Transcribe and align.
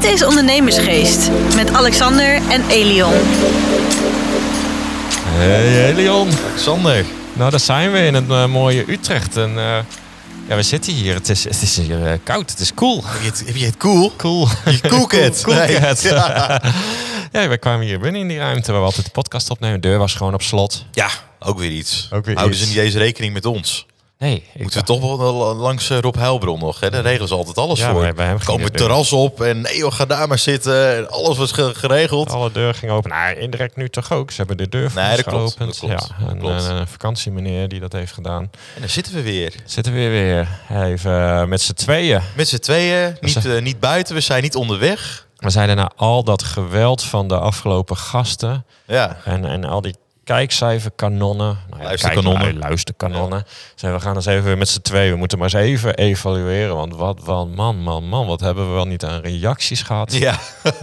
Dit 0.00 0.10
is 0.12 0.24
Ondernemersgeest 0.24 1.30
met 1.54 1.72
Alexander 1.72 2.34
en 2.50 2.68
Elion. 2.68 3.12
Hey 5.26 5.94
Leon. 5.94 6.28
Sander. 6.56 7.04
Nou, 7.32 7.50
daar 7.50 7.60
zijn 7.60 7.92
we 7.92 7.98
in 7.98 8.14
het 8.14 8.28
eh, 8.30 8.46
mooie 8.46 8.84
Utrecht. 8.92 9.36
En 9.36 9.48
eh, 9.58 9.78
ja, 10.48 10.56
we 10.56 10.62
zitten 10.62 10.92
hier. 10.92 11.14
Het 11.14 11.28
is, 11.28 11.44
het 11.44 11.62
is 11.62 11.76
hier 11.76 12.06
eh, 12.06 12.18
koud. 12.24 12.50
Het 12.50 12.58
is 12.60 12.74
cool. 12.74 13.02
Heb 13.06 13.20
je 13.22 13.28
het, 13.28 13.42
heb 13.46 13.56
je 13.56 13.64
het 13.64 13.76
cool? 13.76 14.12
Cool. 14.16 14.48
Je 14.64 14.80
coolcat. 14.88 15.40
Cool, 15.44 15.56
Nee. 15.56 15.66
coolcat. 15.66 16.02
Ja. 16.10 16.62
Ja, 17.32 17.48
we 17.48 17.58
kwamen 17.58 17.86
hier 17.86 17.98
binnen 17.98 18.20
in 18.20 18.28
die 18.28 18.38
ruimte 18.38 18.70
waar 18.72 18.80
we 18.80 18.86
altijd 18.86 19.04
de 19.06 19.12
podcast 19.12 19.50
opnemen. 19.50 19.80
De 19.80 19.88
deur 19.88 19.98
was 19.98 20.14
gewoon 20.14 20.34
op 20.34 20.42
slot. 20.42 20.84
ja, 20.92 21.08
ook 21.38 21.58
weer 21.58 21.70
iets. 21.70 22.08
Ook 22.12 22.24
weer 22.24 22.34
Houden 22.36 22.56
iets. 22.58 22.66
ze 22.66 22.72
niet 22.74 22.82
eens 22.84 22.94
rekening 22.94 23.32
met 23.32 23.46
ons? 23.46 23.86
Nee, 24.20 24.44
ik 24.54 24.60
Moeten 24.62 24.80
we 24.80 24.86
toch 24.86 25.16
wel 25.18 25.54
langs 25.54 25.90
eh, 25.90 25.98
Rob 25.98 26.14
Heilbron 26.14 26.58
nog? 26.58 26.80
Hè? 26.80 26.90
Daar 26.90 27.02
regelen 27.02 27.28
ze 27.28 27.34
altijd 27.34 27.58
alles 27.58 27.78
Ja, 27.78 27.90
voor. 27.90 28.12
bij 28.14 28.26
hem 28.26 28.38
We 28.38 28.44
komen 28.44 28.64
het 28.64 28.76
terras 28.76 29.12
op 29.12 29.40
en 29.40 29.60
nee 29.60 29.76
joh, 29.76 29.92
ga 29.92 30.04
daar 30.06 30.28
maar 30.28 30.38
zitten. 30.38 30.96
En 30.96 31.10
alles 31.10 31.36
was 31.38 31.52
ge- 31.52 31.74
geregeld. 31.74 32.30
Alle 32.30 32.52
deur 32.52 32.74
ging 32.74 32.92
open. 32.92 33.10
Nou, 33.10 33.34
indirect 33.36 33.76
nu 33.76 33.88
toch 33.88 34.12
ook. 34.12 34.30
Ze 34.30 34.36
hebben 34.36 34.56
de 34.56 34.68
deur 34.68 34.90
voor 34.90 35.02
Nee, 35.02 35.22
klopt, 35.22 35.28
geopend. 35.52 35.58
dat 35.58 35.78
klopt, 35.78 36.10
Ja, 36.20 36.26
een, 36.28 36.80
eh, 36.80 36.86
vakantiemeneer 36.86 37.68
die 37.68 37.80
dat 37.80 37.92
heeft 37.92 38.12
gedaan. 38.12 38.42
En 38.74 38.80
dan 38.80 38.88
zitten 38.88 39.14
we 39.14 39.22
weer. 39.22 39.54
Zitten 39.64 39.92
we 39.92 39.98
weer 39.98 40.10
weer 40.10 40.48
even 40.86 41.28
eh, 41.28 41.44
met 41.44 41.60
z'n 41.60 41.72
tweeën. 41.72 42.20
Met 42.36 42.48
z'n 42.48 42.58
tweeën, 42.58 43.16
niet, 43.20 43.46
eh, 43.46 43.60
niet 43.62 43.80
buiten, 43.80 44.14
we 44.14 44.20
zijn 44.20 44.42
niet 44.42 44.56
onderweg. 44.56 45.26
We 45.36 45.50
zeiden 45.50 45.76
na 45.76 45.90
al 45.96 46.24
dat 46.24 46.42
geweld 46.42 47.02
van 47.02 47.28
de 47.28 47.38
afgelopen 47.38 47.96
gasten... 47.96 48.64
Ja, 48.86 49.16
En, 49.24 49.44
en 49.44 49.64
al 49.64 49.80
die 49.80 49.94
kijkcijferkanonnen. 50.24 51.58
Nou 51.68 51.82
ja, 51.82 51.88
Luisterkanonnen. 51.88 52.42
kijk, 52.42 52.58
luisterkanonnen. 52.58 53.44
Zijn 53.74 53.92
we 53.92 54.00
gaan 54.00 54.14
eens 54.14 54.26
even 54.26 54.58
met 54.58 54.68
z'n 54.68 54.80
tweeën. 54.80 55.12
We 55.12 55.18
moeten 55.18 55.38
maar 55.38 55.54
eens 55.54 55.64
even 55.64 55.94
evalueren. 55.94 56.76
Want 56.76 56.96
wat, 56.96 57.20
wat, 57.24 57.48
man, 57.48 57.82
man, 57.82 58.08
man. 58.08 58.26
Wat 58.26 58.40
hebben 58.40 58.66
we 58.68 58.72
wel 58.72 58.86
niet 58.86 59.04
aan 59.04 59.20
reacties 59.20 59.82
gehad. 59.82 60.12
ja. 60.12 60.38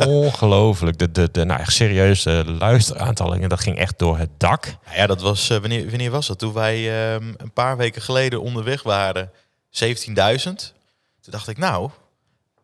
Ongelooflijk. 0.06 0.98
De, 0.98 1.12
de, 1.12 1.30
de, 1.32 1.46
nou, 1.46 1.60
echt 1.60 1.74
serieus, 1.74 2.24
de 2.24 2.56
luisteraantallen, 2.60 3.50
dat 3.50 3.60
ging 3.60 3.78
echt 3.78 4.00
door 4.00 4.18
het 4.18 4.30
dak. 4.38 4.66
Nou 4.86 4.98
ja, 4.98 5.08
dat 5.08 5.22
was, 5.22 5.50
eh, 5.50 5.58
wanneer, 5.58 5.90
wanneer 5.90 6.12
was 6.12 6.28
dat? 6.28 6.40
Toen 6.40 6.54
wij 6.54 7.12
ehm, 7.14 7.34
een 7.38 7.52
paar 7.54 7.78
weken 7.78 8.02
geleden 8.02 8.42
onderweg 8.42 8.84
waren, 8.84 9.32
17.000. 9.70 10.74
Toen 11.22 11.32
dacht 11.32 11.48
ik, 11.48 11.58
nou... 11.58 11.90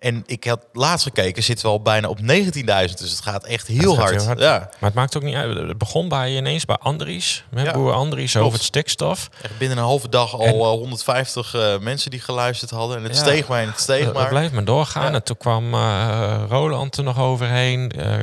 En 0.04 0.24
ik 0.26 0.44
had 0.44 0.60
laatst 0.74 1.06
gekeken, 1.06 1.44
zitten 1.44 1.66
we 1.66 1.72
al 1.72 1.82
bijna 1.82 2.08
op 2.08 2.20
19.000. 2.22 2.26
Dus 2.66 3.12
het 3.12 3.22
gaat 3.22 3.46
echt 3.46 3.68
heel, 3.68 3.78
Het 3.78 3.90
gaat 3.90 3.98
hard. 4.00 4.16
heel 4.16 4.26
hard. 4.26 4.40
Ja, 4.40 4.58
Maar 4.60 4.70
het 4.80 4.94
maakt 4.94 5.18
ook 5.18 5.24
niet 5.24 5.36
uit. 5.36 5.58
Het 5.58 5.78
begon 5.78 6.10
bij 6.10 6.36
ineens 6.36 6.66
bij 6.66 6.76
Andries. 6.78 7.44
Met 7.52 7.66
Ja, 7.66 7.72
boer 7.74 7.94
Andries 7.94 8.32
klopt. 8.32 8.46
over 8.46 8.58
het 8.58 8.68
stikstof. 8.68 9.30
echt 9.42 9.58
binnen 9.58 9.78
een 9.78 9.84
halve 9.84 10.10
dag 10.10 10.34
al 10.34 10.40
En- 10.46 10.54
eh, 10.54 10.60
150 10.60 11.54
eh, 11.56 11.78
mensen 11.80 12.12
die 12.12 12.20
geluisterd 12.20 12.72
hadden. 12.72 12.98
En 12.98 13.04
het 13.04 13.16
Ja. 13.16 13.22
steeg 13.22 13.48
maar 13.48 13.62
en 13.62 13.68
het 13.68 13.80
steeg 13.80 14.14
maar. 14.14 14.28
bleef 14.28 14.52
maar 14.52 14.66
doorgaan. 14.66 15.06
Ja. 15.06 15.14
En 15.14 15.24
toen 15.24 15.38
kwam 15.38 15.74
eh, 15.74 16.44
Roland 16.50 16.98
er 16.98 17.04
nog 17.04 17.20
overheen. 17.20 17.92
Eh, 17.92 18.14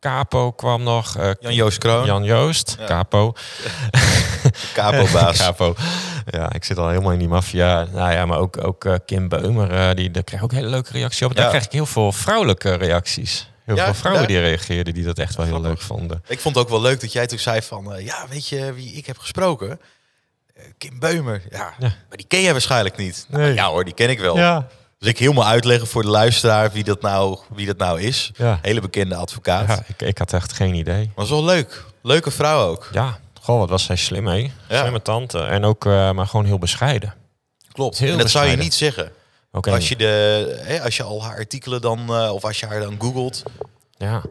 Capo 0.00 0.52
kwam 0.52 0.82
nog. 0.82 1.16
eh, 1.16 1.30
Jan-Joos 1.40 1.78
Kroon, 1.78 2.04
Jan 2.04 2.24
Joost. 2.24 2.76
Capo. 2.86 3.32
capo-baas. 4.74 5.36
Capo. 5.46 5.74
Ja, 6.30 6.52
ik 6.52 6.64
zit 6.64 6.78
al 6.78 6.88
helemaal 6.88 7.12
in 7.12 7.18
die 7.18 7.28
maffia. 7.28 7.86
Nou 7.92 8.12
ja, 8.12 8.26
maar 8.26 8.38
ook, 8.38 8.64
ook 8.64 8.84
eh, 8.84 8.94
Kim 9.06 9.28
Beumer, 9.28 9.70
eh, 9.70 9.94
die 9.96 10.10
daar 10.10 10.24
kreeg 10.24 10.42
ook 10.42 10.52
hele 10.52 10.68
leuke 10.68 10.92
reacties 10.92 11.22
op. 11.22 11.34
Daar 11.34 11.44
Ja. 11.44 11.50
kreeg 11.50 11.64
ik 11.64 11.72
heel 11.72 11.86
veel 11.86 12.12
vrouwelijke 12.12 12.74
reacties. 12.74 13.50
Heel 13.64 13.76
Ja, 13.76 13.84
veel 13.84 13.94
vrouwen 13.94 14.22
ja. 14.22 14.28
die 14.28 14.38
reageerden, 14.40 14.94
die 14.94 15.04
dat 15.04 15.18
echt 15.18 15.36
wel 15.36 15.46
heel 15.46 15.54
Grappig. 15.58 15.78
leuk 15.78 15.86
vonden. 15.88 16.22
Ik 16.26 16.40
vond 16.40 16.54
het 16.54 16.64
ook 16.64 16.70
wel 16.70 16.80
leuk 16.80 17.00
dat 17.00 17.12
jij 17.12 17.26
toen 17.26 17.38
zei 17.38 17.62
van... 17.62 17.92
eh, 17.94 18.04
ja, 18.06 18.26
weet 18.30 18.48
je 18.48 18.72
wie 18.72 18.92
ik 18.92 19.06
heb 19.06 19.18
gesproken? 19.18 19.80
Kim 20.78 20.98
Beumer. 20.98 21.42
Ja, 21.50 21.72
maar 21.78 22.16
die 22.16 22.26
ken 22.28 22.40
jij 22.42 22.52
waarschijnlijk 22.52 22.96
niet. 22.96 23.26
Nou, 23.28 23.42
Nee. 23.42 23.54
ja 23.54 23.66
hoor, 23.68 23.84
die 23.84 23.94
ken 23.94 24.10
ik 24.10 24.18
wel. 24.20 24.64
Dus 24.98 25.08
ik 25.08 25.18
helemaal 25.18 25.46
uitleggen 25.46 25.86
voor 25.88 26.02
de 26.02 26.08
luisteraar 26.08 26.70
wie 26.72 26.84
dat 26.84 27.00
nou, 27.02 27.38
wie 27.54 27.66
dat 27.66 27.76
nou 27.76 28.00
is. 28.00 28.30
Hele 28.62 28.80
bekende 28.80 29.14
advocaat. 29.14 29.82
ik, 29.86 30.02
ik 30.02 30.18
had 30.18 30.32
echt 30.32 30.52
geen 30.52 30.74
idee. 30.74 31.10
Was 31.14 31.28
wel 31.30 31.44
leuk. 31.44 31.84
Leuke 32.02 32.30
vrouw 32.30 32.68
ook. 32.68 32.88
Ja, 32.92 33.18
goh, 33.48 33.58
wat 33.58 33.68
was 33.68 33.84
zij 33.84 33.96
slim, 33.96 34.26
hè? 34.26 34.34
Ja. 34.68 34.80
Slimme 34.80 35.02
tante. 35.02 35.38
En 35.38 35.64
ook, 35.64 35.86
eh, 35.86 36.10
maar 36.12 36.26
gewoon 36.26 36.46
heel 36.46 36.58
bescheiden. 36.58 37.14
Klopt. 37.72 37.98
Heel 37.98 38.12
en 38.12 38.18
dat 38.18 38.30
zou 38.30 38.46
je 38.46 38.56
niet 38.56 38.74
zeggen. 38.74 39.10
Ook 39.52 39.66
Als 39.66 39.88
je, 39.88 39.96
de, 39.96 40.60
hè, 40.62 40.82
als 40.82 40.96
je 40.96 41.02
al 41.02 41.22
haar 41.24 41.36
artikelen 41.36 41.80
dan, 41.80 41.98
eh, 42.14 42.30
of 42.32 42.44
als 42.44 42.60
je 42.60 42.66
haar 42.66 42.80
dan 42.80 42.96
googelt. 42.98 43.42
Ja, 43.96 44.22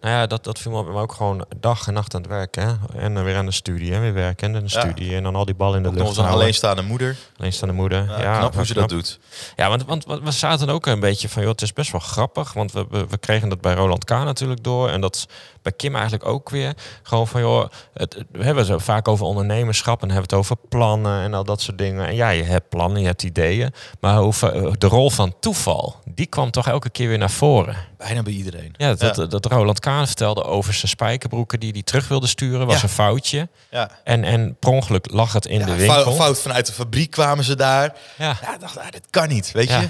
nou 0.00 0.14
ja, 0.14 0.26
dat, 0.26 0.44
dat 0.44 0.58
viel 0.58 0.72
me 0.72 0.78
op. 0.78 0.86
Maar 0.86 1.02
ook 1.02 1.12
gewoon 1.12 1.44
dag 1.60 1.86
en 1.86 1.92
nacht 1.92 2.14
aan 2.14 2.20
het 2.20 2.30
werken. 2.30 2.66
Hè? 2.92 2.98
En 3.00 3.14
dan 3.14 3.24
weer 3.24 3.36
aan 3.36 3.46
de 3.46 3.52
studie. 3.52 3.94
En 3.94 4.00
weer 4.00 4.12
werken 4.14 4.54
en 4.54 4.64
de 4.64 4.70
Ja. 4.72 4.80
studie. 4.80 5.14
En 5.14 5.22
dan 5.22 5.34
al 5.36 5.44
die 5.44 5.54
bal 5.54 5.74
in 5.74 5.82
de 5.82 5.88
Ook 5.88 5.94
nog 5.94 6.04
lucht 6.04 6.16
eens 6.18 6.26
een 6.26 6.32
alleenstaande 6.32 6.82
moeder. 6.82 7.16
Alleenstaande 7.36 7.74
moeder. 7.74 8.04
Ja, 8.04 8.20
Ja, 8.20 8.38
knap 8.38 8.54
hoe 8.54 8.66
ze 8.66 8.74
dat 8.74 8.88
doet. 8.88 9.18
Ja, 9.56 9.68
want, 9.68 9.84
want 9.84 10.04
want 10.04 10.22
we 10.22 10.30
zaten 10.30 10.68
ook 10.68 10.86
een 10.86 11.00
beetje 11.00 11.28
van, 11.28 11.42
joh, 11.42 11.50
het 11.50 11.62
is 11.62 11.72
best 11.72 11.90
wel 11.92 12.00
grappig. 12.00 12.52
Want 12.52 12.72
we, 12.72 12.86
we, 12.90 13.06
we 13.06 13.18
kregen 13.18 13.48
dat 13.48 13.60
bij 13.60 13.74
Roland 13.74 14.04
K. 14.04 14.10
natuurlijk 14.10 14.64
door. 14.64 14.88
En 14.88 15.00
dat 15.00 15.26
bij 15.62 15.72
Kim 15.72 15.94
eigenlijk 15.94 16.26
ook 16.26 16.50
weer. 16.50 16.74
Gewoon 17.02 17.26
van, 17.28 17.40
joh, 17.40 17.68
het, 17.94 18.14
het- 18.14 18.26
we 18.32 18.44
hebben 18.44 18.66
het 18.68 18.82
vaak 18.82 19.08
over 19.08 19.26
ondernemerschap. 19.26 20.02
En 20.02 20.06
hebben 20.10 20.22
het 20.28 20.38
over 20.38 20.56
plannen 20.68 21.22
en 21.22 21.34
al 21.34 21.44
dat 21.44 21.60
soort 21.60 21.78
dingen. 21.78 22.06
En 22.06 22.14
ja, 22.14 22.28
je 22.28 22.42
hebt 22.42 22.68
plannen, 22.68 23.00
je 23.00 23.06
hebt 23.06 23.22
ideeën. 23.22 23.72
Maar 24.00 24.16
hoe, 24.16 24.32
de 24.78 24.86
rol 24.86 25.10
van 25.10 25.34
toeval, 25.40 25.96
die 26.04 26.26
kwam 26.26 26.50
toch 26.50 26.66
elke 26.68 26.90
keer 26.90 27.08
weer 27.08 27.18
naar 27.18 27.30
voren. 27.30 27.76
Bijna 27.98 28.22
bij 28.22 28.32
iedereen. 28.32 28.74
Ja, 28.76 28.94
dat, 28.94 29.16
Ja. 29.16 29.26
dat 29.26 29.46
Roland 29.46 29.80
Kaan 29.80 30.06
vertelde 30.06 30.44
over 30.44 30.74
zijn 30.74 30.88
spijkerbroeken 30.88 31.60
die 31.60 31.72
hij 31.72 31.82
terug 31.82 32.08
wilde 32.08 32.26
sturen, 32.26 32.66
was 32.66 32.76
Ja. 32.76 32.82
een 32.82 32.88
foutje. 32.88 33.48
Ja. 33.70 33.90
En, 34.04 34.24
en 34.24 34.56
per 34.58 34.70
ongeluk 34.70 35.10
lag 35.10 35.32
het 35.32 35.46
in 35.46 35.58
de 35.58 35.64
fout, 35.64 35.78
winkel. 35.78 36.12
fout 36.12 36.40
vanuit 36.40 36.66
de 36.66 36.72
fabriek 36.72 37.10
kwamen 37.10 37.44
ze 37.44 37.56
daar. 37.56 37.94
Ja. 38.18 38.36
Dacht, 38.60 38.78
ah, 38.78 38.90
dit 38.90 39.06
kan 39.10 39.28
niet, 39.28 39.52
weet 39.52 39.68
je. 39.68 39.88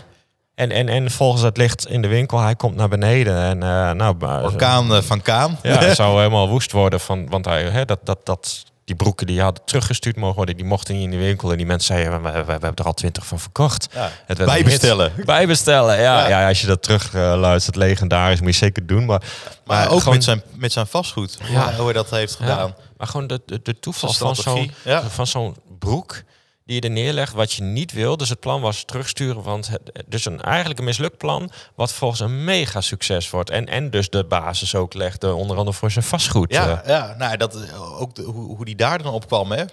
En, 0.54 0.70
en, 0.70 0.88
en 0.88 1.10
volgens 1.10 1.42
het 1.42 1.56
licht 1.56 1.86
in 1.88 2.02
de 2.02 2.08
winkel, 2.08 2.38
hij 2.38 2.54
komt 2.56 2.76
naar 2.76 2.88
beneden. 2.88 3.36
En 3.42 3.62
eh 3.62 3.90
nou, 3.90 4.16
Orkaan 4.42 4.94
eh, 4.94 5.02
van 5.02 5.22
Kaan. 5.22 5.58
Ja, 5.62 5.78
hij 5.84 5.94
zou 5.94 6.16
helemaal 6.18 6.48
woest 6.48 6.72
worden 6.72 7.00
van, 7.00 7.28
want 7.28 7.44
hij, 7.44 7.62
hè, 7.62 7.84
dat, 7.84 7.98
dat, 8.04 8.18
dat, 8.26 8.64
die 8.84 8.96
broeken 8.96 9.26
die 9.26 9.40
hadden 9.40 9.64
teruggestuurd 9.64 10.16
mogen 10.16 10.36
worden, 10.36 10.56
die 10.56 10.64
mochten 10.64 10.94
niet 10.94 11.04
in 11.04 11.10
de 11.10 11.16
winkel. 11.16 11.50
En 11.50 11.56
die 11.56 11.66
mensen 11.66 11.94
zeiden, 11.96 12.22
we, 12.22 12.30
we, 12.30 12.44
we 12.44 12.50
hebben 12.50 12.74
er 12.74 12.84
al 12.84 12.94
twintig 12.94 13.26
van 13.26 13.38
verkocht. 13.40 13.88
Ja. 13.92 14.10
Het 14.26 14.44
Bijbestellen. 14.44 15.12
Bijbestellen, 15.24 16.00
ja. 16.00 16.28
Ja. 16.28 16.40
ja. 16.40 16.48
als 16.48 16.60
je 16.60 16.66
dat 16.66 16.82
terug 16.82 17.14
eh, 17.14 17.34
luistert, 17.36 17.76
legendarisch, 17.76 18.40
moet 18.40 18.52
je 18.52 18.58
zeker 18.58 18.86
doen. 18.86 19.04
Maar, 19.04 19.22
Maar 19.64 19.90
ook 19.90 19.98
gewoon- 19.98 20.14
met, 20.14 20.24
zijn, 20.24 20.42
met 20.54 20.72
zijn 20.72 20.86
vastgoed. 20.86 21.38
Ja. 21.50 21.74
Hoe 21.74 21.84
hij 21.84 21.92
dat 21.92 22.10
heeft 22.10 22.34
gedaan. 22.34 22.66
Ja, 22.66 22.74
maar 22.96 23.06
gewoon 23.06 23.26
de, 23.26 23.40
de, 23.46 23.60
de 23.62 23.78
toeval 23.78 24.12
van 24.12 24.36
zo'n 24.36 24.70
ja. 24.84 25.02
van 25.02 25.26
zo'n 25.26 25.56
broek 25.78 26.22
die 26.70 26.80
je 26.80 26.88
er 26.88 26.94
neerlegt 26.94 27.32
wat 27.32 27.52
je 27.52 27.62
niet 27.62 27.92
wil. 27.92 28.16
Dus 28.16 28.28
het 28.28 28.40
plan 28.40 28.60
was 28.60 28.84
terugsturen, 28.84 29.42
want 29.42 29.68
het, 29.68 29.80
dus 30.06 30.24
een 30.24 30.40
eigenlijk 30.40 30.78
een 30.78 30.84
mislukt 30.84 31.16
plan 31.16 31.50
wat 31.74 31.92
volgens 31.92 32.20
een 32.20 32.44
mega 32.44 32.80
succes 32.80 33.30
wordt 33.30 33.50
en 33.50 33.66
en 33.66 33.90
dus 33.90 34.10
de 34.10 34.24
basis 34.24 34.74
ook 34.74 34.94
legde 34.94 35.34
onder 35.34 35.56
andere 35.56 35.76
voor 35.76 35.90
zijn 35.90 36.04
vastgoed. 36.04 36.52
Ja, 36.52 36.82
eh. 36.82 36.88
ja 36.88 37.14
nou, 37.18 37.36
dat, 37.36 37.62
eh, 37.62 38.00
ook 38.00 38.14
de, 38.14 38.22
hoe, 38.22 38.56
hoe 38.56 38.64
die 38.64 38.76
daar 38.76 39.02
dan 39.02 39.12
op 39.12 39.26
kwam. 39.26 39.52
Hè? 39.52 39.64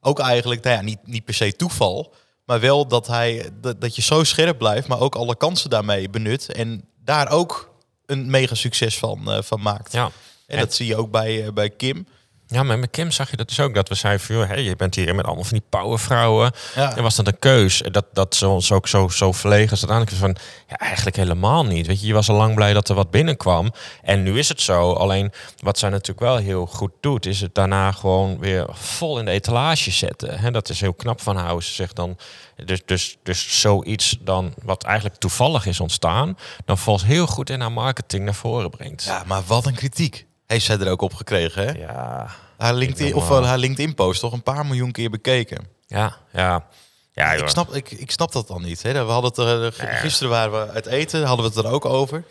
Ook 0.00 0.18
eigenlijk, 0.18 0.64
nou 0.64 0.76
ja, 0.76 0.82
niet, 0.82 0.98
niet 1.02 1.24
per 1.24 1.34
se 1.34 1.56
toeval. 1.56 2.14
Maar 2.44 2.60
wel 2.60 2.86
dat, 2.86 3.06
hij, 3.06 3.50
dat, 3.60 3.80
dat 3.80 3.96
je 3.96 4.02
zo 4.02 4.24
scherp 4.24 4.58
blijft, 4.58 4.88
maar 4.88 5.00
ook 5.00 5.14
alle 5.14 5.36
kansen 5.36 5.70
daarmee 5.70 6.10
benut. 6.10 6.52
En 6.52 6.84
daar 7.04 7.30
ook 7.30 7.74
een 8.06 8.30
mega 8.30 8.54
succes 8.54 8.98
van, 8.98 9.32
eh, 9.32 9.42
van 9.42 9.60
maakt. 9.60 9.92
ja. 9.92 10.10
En 10.46 10.58
dat 10.58 10.74
zie 10.74 10.86
je 10.86 10.96
ook 10.96 11.10
bij, 11.10 11.52
bij 11.52 11.70
Kim. 11.70 12.06
Ja, 12.50 12.62
maar 12.62 12.78
met 12.78 12.90
Kim 12.90 13.10
zag 13.10 13.30
je 13.30 13.36
dat 13.36 13.48
dus 13.48 13.60
ook. 13.60 13.74
Dat 13.74 13.88
we 13.88 13.94
zeiden 13.94 14.26
van, 14.26 14.36
joh, 14.36 14.46
hey, 14.46 14.62
je 14.62 14.76
bent 14.76 14.94
hier 14.94 15.14
met 15.14 15.24
allemaal 15.24 15.44
van 15.44 15.58
die 15.58 15.66
powervrouwen. 15.68 16.52
Ja. 16.74 16.96
En 16.96 17.02
was 17.02 17.16
dat 17.16 17.26
een 17.26 17.38
keus? 17.38 17.82
Dat, 17.90 18.04
dat 18.12 18.34
ze 18.34 18.48
ons 18.48 18.72
ook 18.72 18.88
zo, 18.88 19.08
zo 19.08 19.32
verlegen 19.32 19.72
is. 19.72 19.86
Uiteindelijk 19.88 20.16
van, 20.16 20.36
ja, 20.68 20.76
eigenlijk 20.76 21.16
helemaal 21.16 21.64
niet. 21.64 21.86
Weet 21.86 22.00
je, 22.00 22.06
je 22.06 22.12
was 22.12 22.28
al 22.28 22.36
lang 22.36 22.54
blij 22.54 22.72
dat 22.72 22.88
er 22.88 22.94
wat 22.94 23.10
binnenkwam. 23.10 23.72
En 24.02 24.22
nu 24.22 24.38
is 24.38 24.48
het 24.48 24.60
zo. 24.60 24.92
Alleen, 24.92 25.32
wat 25.62 25.78
zij 25.78 25.88
natuurlijk 25.88 26.20
wel 26.20 26.36
heel 26.36 26.66
goed 26.66 26.92
doet... 27.00 27.26
is 27.26 27.40
het 27.40 27.54
daarna 27.54 27.92
gewoon 27.92 28.38
weer 28.38 28.66
vol 28.70 29.18
in 29.18 29.24
de 29.24 29.30
etalage 29.30 29.90
zetten. 29.90 30.38
Hè, 30.38 30.50
dat 30.50 30.68
is 30.68 30.80
heel 30.80 30.94
knap 30.94 31.20
van 31.20 31.62
Ze 31.62 31.72
zegt 31.72 31.96
dan... 31.96 32.16
Dus, 32.64 32.80
dus, 32.84 33.16
dus 33.22 33.60
zoiets 33.60 34.18
dan, 34.20 34.54
wat 34.62 34.84
eigenlijk 34.84 35.16
toevallig 35.16 35.66
is 35.66 35.80
ontstaan... 35.80 36.36
dan 36.64 36.78
volgens 36.78 37.06
heel 37.06 37.26
goed 37.26 37.50
in 37.50 37.60
haar 37.60 37.72
marketing 37.72 38.24
naar 38.24 38.34
voren 38.34 38.70
brengt. 38.70 39.04
Ja, 39.04 39.22
maar 39.26 39.42
wat 39.46 39.66
een 39.66 39.74
kritiek. 39.74 40.26
Heeft 40.46 40.64
zij 40.64 40.78
er 40.78 40.90
ook 40.90 41.02
op 41.02 41.14
gekregen, 41.14 41.66
hè? 41.66 41.72
ja. 41.72 42.26
Haar 42.58 42.74
LinkedIn, 42.74 43.14
of 43.14 43.28
haar 43.28 43.58
LinkedIn-post 43.58 44.20
toch 44.20 44.32
een 44.32 44.42
paar 44.42 44.66
miljoen 44.66 44.92
keer 44.92 45.10
bekeken. 45.10 45.66
Ja, 45.86 46.16
ja. 46.32 46.64
Ja, 47.12 47.32
joh. 47.32 47.42
ik, 47.42 47.48
snap, 47.48 47.74
ik, 47.74 47.90
ik 47.90 48.10
snap 48.10 48.32
dat 48.32 48.48
dan 48.48 48.62
niet. 48.62 48.82
Hè? 48.82 48.92
We 49.04 49.10
hadden 49.12 49.30
het 49.30 49.38
er, 49.38 49.86
eh, 49.88 49.98
gisteren 50.00 50.30
waren 50.30 50.52
we 50.66 50.72
uit 50.72 50.86
eten, 50.86 51.22
hadden 51.24 51.50
we 51.50 51.56
het 51.58 51.66
er 51.66 51.72
ook 51.72 51.84
over. 51.84 52.24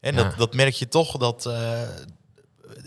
En 0.00 0.14
Ja. 0.14 0.22
dat, 0.22 0.38
dat 0.38 0.54
merk 0.54 0.74
je 0.74 0.88
toch 0.88 1.16
dat 1.16 1.46
eh, 1.46 1.52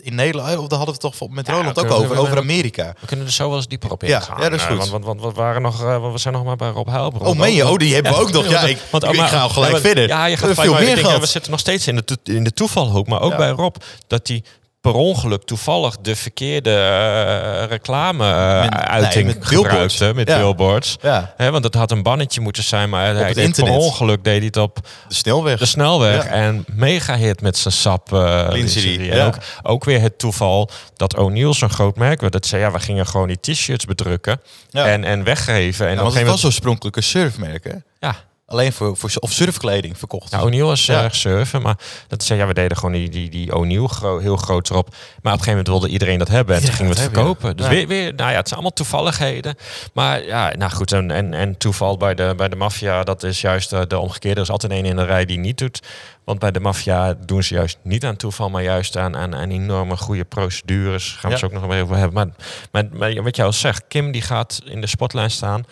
in 0.00 0.14
Nederland, 0.14 0.48
of 0.58 0.66
daar 0.66 0.78
hadden 0.78 1.00
we 1.00 1.06
het 1.06 1.18
toch 1.18 1.30
met 1.30 1.46
Ja, 1.46 1.52
Roland 1.52 1.78
ook 1.78 1.90
over, 1.90 2.08
we- 2.08 2.20
over 2.20 2.38
Amerika. 2.38 2.94
We 3.00 3.06
kunnen 3.06 3.26
er 3.26 3.32
zo 3.32 3.48
wel 3.48 3.56
eens 3.56 3.68
dieper 3.68 3.90
op 3.90 4.02
Ja, 4.02 4.16
ingaan. 4.18 4.40
ja, 4.40 4.48
dat 4.48 4.58
is 4.60 4.66
Eh, 4.66 4.70
goed. 4.78 4.88
Want, 4.88 5.04
want, 5.04 5.20
want 5.20 5.34
we, 5.34 5.40
waren 5.40 5.62
nog, 5.62 5.82
eh, 5.82 6.12
we 6.12 6.18
zijn 6.18 6.34
nog 6.34 6.44
maar 6.44 6.56
bij 6.56 6.70
Rob 6.70 6.88
Heilbron. 6.88 7.26
Oh, 7.26 7.36
meen 7.38 7.54
je? 7.54 7.68
Oh, 7.68 7.76
die 7.76 7.94
hebben 7.94 8.12
we 8.12 8.18
ook 8.18 8.30
nog. 8.32 8.48
Ja, 8.50 8.60
ik, 8.60 8.78
Want- 8.90 9.04
ik, 9.04 9.10
ik 9.10 9.16
maar- 9.16 9.28
ga 9.28 9.40
al 9.40 9.48
gelijk 9.48 9.72
ja, 9.72 9.80
verder. 9.80 10.08
Ja, 10.08 10.24
je 10.26 10.36
gaat 10.36 10.54
veel 10.60 10.74
meer 10.74 10.96
gehad. 10.98 11.20
We 11.20 11.26
zitten 11.26 11.50
nog 11.50 11.60
steeds 11.60 11.86
in 11.86 11.96
de, 11.96 12.18
in 12.24 12.44
de 12.44 12.52
toevalhoek. 12.52 13.06
Maar 13.06 13.20
ook 13.20 13.30
Ja. 13.30 13.36
bij 13.36 13.50
Rob, 13.50 13.74
dat 14.06 14.28
hij 14.28 14.44
per 14.80 14.92
ongeluk 14.94 15.42
toevallig 15.42 15.96
de 15.96 16.16
verkeerde 16.16 16.70
uh, 16.70 17.64
reclame 17.68 18.24
uh, 18.30 18.60
Met- 18.60 18.74
uiting 18.74 19.24
nee, 19.26 19.34
met 19.34 19.48
billboards. 19.48 19.94
gebruikte 19.96 20.14
met 20.14 20.28
Ja. 20.28 20.36
billboards. 20.38 20.96
Ja, 21.02 21.34
Hè, 21.36 21.50
want 21.50 21.64
het 21.64 21.74
had 21.74 21.90
een 21.90 22.02
bannetje 22.02 22.40
moeten 22.40 22.62
zijn, 22.62 22.90
maar 22.90 23.14
hij 23.14 23.32
deed 23.32 23.54
per 23.56 23.68
ongeluk 23.70 24.24
deed 24.24 24.36
hij 24.36 24.46
het 24.46 24.56
op 24.56 24.78
de 25.08 25.14
snelweg. 25.14 25.58
de 25.58 25.66
snelweg. 25.66 26.24
Ja. 26.24 26.30
En 26.30 26.64
mega 26.72 27.16
hit 27.16 27.40
met 27.40 27.58
zijn 27.58 27.74
sap. 27.74 28.12
eh. 28.12 29.10
En 29.10 29.20
ook, 29.26 29.34
ook 29.62 29.84
weer 29.84 30.00
het 30.00 30.18
toeval 30.18 30.70
dat 30.96 31.16
O'Neill 31.16 31.52
zo'n 31.52 31.70
groot 31.70 31.96
merk 31.96 32.20
werd. 32.20 32.32
Dat 32.32 32.46
zei, 32.46 32.62
ja, 32.62 32.70
we 32.70 32.78
gingen 32.80 33.06
gewoon 33.06 33.28
die 33.28 33.40
t-shirts 33.40 33.84
bedrukken 33.84 34.40
en, 34.70 35.04
en 35.04 35.24
weggeven. 35.24 35.86
En 35.88 35.94
Ja, 35.94 36.02
want 36.02 36.14
het 36.14 36.26
was 36.26 36.44
oorspronkelijk 36.44 36.96
een 36.96 37.02
surfmerk, 37.02 37.64
hè? 37.64 37.70
moment... 37.70 37.84
Ja, 38.00 38.14
Alleen 38.50 38.72
voor, 38.72 38.96
voor 38.96 39.10
of 39.20 39.32
surfkleding 39.32 39.98
verkocht. 39.98 40.30
Nou, 40.32 40.44
O'Neill 40.46 40.62
was 40.64 40.86
Ja. 40.86 41.02
erg 41.02 41.14
surfen, 41.14 41.62
maar 41.62 41.76
dat 42.08 42.22
zei 42.22 42.38
ja, 42.38 42.46
we 42.46 42.54
deden 42.54 42.76
gewoon 42.76 42.92
die, 42.92 43.08
die, 43.08 43.30
die 43.30 43.54
O'Neill 43.56 43.86
gro- 43.86 44.18
heel 44.18 44.36
groot 44.36 44.70
erop. 44.70 44.88
Maar 44.88 44.98
op 44.98 45.24
een 45.24 45.30
gegeven 45.30 45.48
moment 45.50 45.68
wilde 45.68 45.88
iedereen 45.88 46.18
dat 46.18 46.28
hebben 46.28 46.56
en 46.56 46.62
toen 46.64 46.72
gingen 46.72 46.92
we 46.94 47.00
het 47.00 47.10
verkopen. 47.12 47.56
Dus 47.56 47.66
ja. 47.66 47.72
weer, 47.72 47.86
weer, 47.86 48.14
nou 48.14 48.30
ja, 48.30 48.36
het 48.36 48.48
zijn 48.48 48.52
allemaal 48.60 48.72
toevalligheden. 48.72 49.54
Maar 49.94 50.24
ja, 50.24 50.52
nou 50.58 50.72
goed, 50.72 50.92
en, 50.92 51.10
en, 51.10 51.34
en 51.34 51.58
toeval 51.58 51.96
bij 51.96 52.14
de, 52.14 52.32
bij 52.36 52.48
de 52.48 52.56
maffia, 52.56 53.02
dat 53.04 53.22
is 53.22 53.40
juist 53.40 53.72
eh, 53.72 53.80
de 53.88 53.98
omgekeerde. 53.98 54.36
Er 54.36 54.42
is 54.46 54.50
altijd 54.50 54.72
één 54.72 54.84
in 54.84 54.96
de 54.96 55.04
rij 55.04 55.24
die 55.24 55.38
niet 55.38 55.58
doet. 55.58 55.82
Want 56.24 56.38
bij 56.38 56.50
de 56.50 56.60
maffia 56.60 57.14
doen 57.26 57.42
ze 57.42 57.54
juist 57.54 57.78
niet 57.82 58.04
aan 58.04 58.16
toeval, 58.16 58.50
maar 58.50 58.62
juist 58.62 58.96
aan, 58.96 59.16
aan, 59.16 59.34
aan 59.34 59.50
enorme 59.50 59.96
goede 59.96 60.24
procedures. 60.24 61.16
Gaan 61.18 61.30
we 61.30 61.36
het 61.36 61.44
ook 61.44 61.52
nog 61.52 61.72
even 61.72 61.96
hebben. 61.96 62.12
Maar, 62.14 62.26
maar, 62.72 62.98
maar 63.14 63.22
wat 63.22 63.36
jij 63.36 63.44
al 63.44 63.52
zegt, 63.52 63.84
Kim 63.88 64.12
die 64.12 64.22
gaat 64.22 64.60
in 64.64 64.80
de 64.80 64.86
sportlijn 64.86 65.30
staan. 65.30 65.64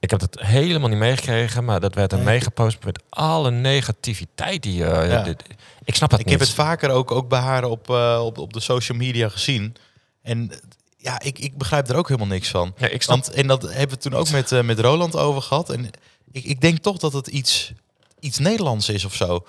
Ik 0.00 0.10
heb 0.10 0.20
het 0.20 0.40
helemaal 0.40 0.88
niet 0.88 0.98
meegekregen, 0.98 1.64
maar 1.64 1.80
dat 1.80 1.94
werd 1.94 2.12
er 2.12 2.18
Nee. 2.18 2.26
meegepost 2.26 2.84
met 2.84 3.02
alle 3.08 3.50
negativiteit 3.50 4.62
die... 4.62 4.84
eh, 4.84 5.10
Ja. 5.10 5.22
dit- 5.22 5.42
ik 5.84 5.94
snap 5.94 6.10
het 6.10 6.20
Ik 6.20 6.26
niet. 6.26 6.38
heb 6.38 6.48
het 6.48 6.56
vaker 6.56 6.90
ook, 6.90 7.10
ook 7.10 7.28
bij 7.28 7.40
haar 7.40 7.64
op, 7.64 7.90
eh, 7.90 8.20
op, 8.24 8.38
op 8.38 8.52
de 8.52 8.60
social 8.60 8.98
media 8.98 9.28
gezien. 9.28 9.76
En 10.22 10.50
ja, 10.96 11.20
ik, 11.20 11.38
ik 11.38 11.56
begrijp 11.58 11.88
er 11.88 11.96
ook 11.96 12.08
helemaal 12.08 12.28
niks 12.28 12.48
van. 12.48 12.74
Ja, 12.76 12.86
ik 12.88 13.02
snap 13.02 13.16
Want, 13.24 13.30
en 13.36 13.46
dat 13.46 13.62
hebben 13.62 13.96
we 13.96 14.02
toen 14.02 14.14
ook 14.14 14.30
met, 14.30 14.52
eh, 14.52 14.62
met 14.62 14.78
Roland 14.80 15.16
over 15.16 15.42
gehad. 15.42 15.70
En 15.70 15.90
ik, 16.32 16.44
ik 16.44 16.60
denk 16.60 16.78
toch 16.78 16.98
dat 16.98 17.12
het 17.12 17.26
iets, 17.26 17.72
iets 18.20 18.38
Nederlands 18.38 18.88
is 18.88 19.04
of 19.04 19.14
zo. 19.14 19.46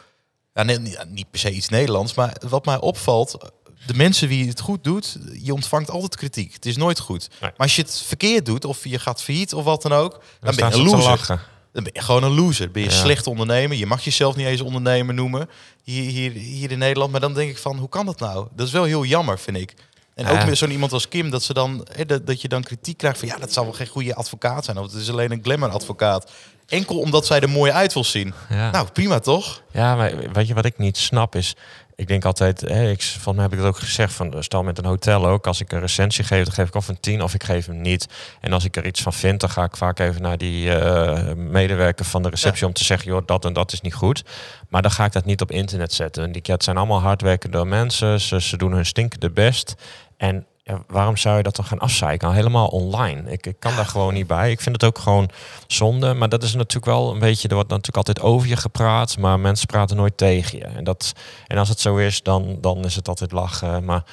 Ja, 0.54 0.64
nee, 0.64 0.80
niet 1.08 1.30
per 1.32 1.40
se 1.40 1.52
iets 1.52 1.70
Nederlands, 1.70 2.14
maar 2.14 2.38
wat 2.48 2.66
mij 2.66 2.80
opvalt... 2.80 3.52
De 3.86 3.94
mensen 3.96 4.28
wie 4.28 4.48
het 4.48 4.60
goed 4.60 4.84
doet, 4.84 5.18
je 5.42 5.54
ontvangt 5.54 5.90
altijd 5.90 6.16
kritiek. 6.16 6.54
Het 6.54 6.66
is 6.66 6.78
nooit 6.78 7.00
goed. 7.00 7.28
Nee. 7.30 7.40
Maar 7.40 7.54
als 7.68 7.76
je 7.76 7.82
het 7.82 8.04
verkeerd 8.08 8.46
doet, 8.46 8.66
of 8.66 8.84
je 8.84 9.00
gaat 9.00 9.24
failliet 9.24 9.54
of 9.54 9.64
wat 9.64 9.82
dan 9.82 9.94
ook, 9.94 10.12
dan, 10.40 10.56
ben 10.56 10.70
je 10.70 10.76
een 10.76 10.84
loser. 10.84 11.28
Dan 11.74 11.84
ben 11.84 11.94
je 11.94 12.02
gewoon 12.02 12.24
een 12.24 12.34
loser. 12.36 12.72
Ben 12.72 12.84
je 12.84 12.90
Ja. 12.90 12.96
slecht 12.96 13.28
ondernemer. 13.28 13.78
Je 13.78 13.86
mag 13.86 14.04
jezelf 14.04 14.36
niet 14.36 14.46
eens 14.48 14.62
ondernemer 14.62 15.14
noemen. 15.14 15.50
Hier, 15.84 16.10
hier, 16.10 16.32
hier 16.32 16.72
in 16.72 16.78
Nederland. 16.78 17.12
Maar 17.12 17.20
dan 17.20 17.34
denk 17.34 17.50
ik 17.50 17.58
van, 17.58 17.78
hoe 17.78 17.90
kan 17.90 18.06
dat 18.06 18.20
nou? 18.20 18.48
Dat 18.56 18.68
is 18.68 18.74
wel 18.74 18.84
heel 18.84 19.06
jammer, 19.06 19.40
vind 19.40 19.58
ik. 19.58 19.74
En 20.16 20.28
ook 20.28 20.46
met 20.46 20.58
zo'n 20.58 20.72
iemand 20.72 20.94
als 20.94 21.08
Kim, 21.08 21.30
dat, 21.30 21.44
ze 21.44 21.54
dan, 21.54 21.88
hè, 21.92 22.06
dat, 22.06 22.28
dat 22.28 22.42
je 22.42 22.48
dan 22.48 22.64
kritiek 22.64 22.98
krijgt 22.98 23.20
van... 23.20 23.28
ja, 23.28 23.38
dat 23.38 23.54
zal 23.54 23.64
wel 23.64 23.74
geen 23.74 23.88
goede 23.88 24.16
advocaat 24.16 24.66
zijn. 24.66 24.78
Of 24.78 24.92
het 24.92 25.02
is 25.02 25.10
alleen 25.10 25.32
een 25.32 25.40
glamour-advocaat. 25.44 26.32
Enkel 26.68 27.00
omdat 27.00 27.26
zij 27.26 27.40
er 27.40 27.50
mooi 27.50 27.72
uit 27.72 27.94
wil 27.94 28.04
zien. 28.04 28.34
Ja. 28.50 28.72
Nou, 28.72 28.88
prima 28.88 29.20
toch? 29.20 29.62
ja, 29.72 29.96
maar 29.96 30.32
weet 30.34 30.48
je 30.48 30.54
wat 30.54 30.66
ik 30.66 30.78
niet 30.78 30.98
snap 30.98 31.36
is... 31.36 31.56
Ik 32.00 32.08
denk 32.08 32.26
altijd, 32.26 32.62
hè, 32.62 32.90
ik, 32.90 33.16
mij 33.26 33.44
heb 33.44 33.52
ik 33.52 33.58
het 33.58 33.68
ook 33.68 33.78
gezegd, 33.78 34.14
van 34.14 34.36
stel 34.40 34.64
met 34.64 34.78
een 34.78 34.86
hotel 34.86 35.28
ook, 35.28 35.48
als 35.48 35.62
ik 35.62 35.72
een 35.72 35.80
recensie 35.80 36.24
geef, 36.24 36.44
dan 36.44 36.54
geef 36.54 36.68
ik 36.68 36.76
of 36.76 36.88
een 36.88 37.00
10 37.00 37.22
of 37.22 37.34
ik 37.34 37.44
geef 37.44 37.66
hem 37.66 37.82
niet. 37.82 38.08
En 38.42 38.54
als 38.54 38.66
ik 38.66 38.76
er 38.76 38.86
iets 38.86 39.02
van 39.02 39.14
vind, 39.14 39.40
dan 39.40 39.50
ga 39.50 39.64
ik 39.64 39.78
vaak 39.78 40.00
even 40.00 40.22
naar 40.22 40.38
die 40.38 40.74
eh, 40.74 41.34
medewerker 41.36 42.06
van 42.06 42.24
de 42.24 42.30
receptie 42.30 42.66
om 42.66 42.74
te 42.74 42.84
zeggen, 42.84 43.12
joh, 43.12 43.22
dat 43.26 43.46
en 43.46 43.54
dat 43.54 43.72
is 43.72 43.82
niet 43.82 43.94
goed. 43.94 44.24
Maar 44.70 44.82
dan 44.82 44.92
ga 44.92 45.06
ik 45.06 45.12
dat 45.12 45.26
niet 45.26 45.42
op 45.42 45.52
internet 45.52 45.94
zetten. 45.94 46.32
Die 46.32 46.42
het 46.46 46.64
zijn 46.64 46.78
allemaal 46.78 47.02
hardwerkende 47.02 47.66
mensen, 47.66 48.22
ze, 48.22 48.42
ze 48.42 48.58
doen 48.58 48.72
hun 48.72 48.86
stinkende 48.86 49.30
best. 49.30 49.76
En 50.18 50.46
ja, 50.70 50.84
waarom 50.88 51.18
zou 51.18 51.38
je 51.38 51.44
dat 51.44 51.56
dan 51.56 51.66
gaan 51.66 51.80
afzeiken? 51.80 52.28
Nou, 52.28 52.40
helemaal 52.40 52.68
online. 52.68 53.32
Ik, 53.32 53.46
ik 53.46 53.60
kan 53.60 53.76
daar 53.76 53.86
gewoon 53.86 54.14
niet 54.14 54.28
bij. 54.28 54.52
Ik 54.52 54.62
vind 54.62 54.76
het 54.82 54.84
ook 54.84 54.98
gewoon 54.98 55.30
zonde. 55.68 56.14
Maar 56.14 56.30
dat 56.30 56.44
is 56.44 56.54
natuurlijk 56.54 56.86
wel 56.86 57.12
een 57.12 57.20
beetje... 57.20 57.48
Er 57.48 57.56
wordt 57.56 57.70
natuurlijk 57.70 57.98
altijd 57.98 58.22
over 58.22 58.48
je 58.48 58.58
gepraat. 58.58 59.18
Maar 59.18 59.40
mensen 59.40 59.68
praten 59.68 59.96
nooit 59.96 60.18
tegen 60.18 60.58
je. 60.58 60.66
En, 60.66 60.84
dat, 60.84 61.14
en 61.48 61.58
als 61.58 61.70
het 61.70 61.80
zo 61.80 61.96
is, 61.96 62.24
dan, 62.24 62.58
dan 62.62 62.86
is 62.86 62.96
het 62.96 63.08
altijd 63.08 63.32
lachen. 63.32 63.86
Maar 63.86 64.04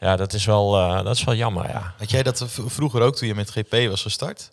ja, 0.00 0.16
dat 0.16 0.32
is 0.32 0.44
wel, 0.44 0.76
eh, 0.76 1.04
dat 1.04 1.16
is 1.16 1.24
wel 1.24 1.34
jammer, 1.34 1.68
ja. 1.68 1.94
Had 1.98 2.10
jij 2.10 2.22
dat 2.22 2.44
vroeger 2.48 3.00
ook 3.00 3.16
toen 3.16 3.28
je 3.28 3.34
met 3.34 3.50
GP 3.50 3.88
was 3.88 4.02
gestart? 4.02 4.50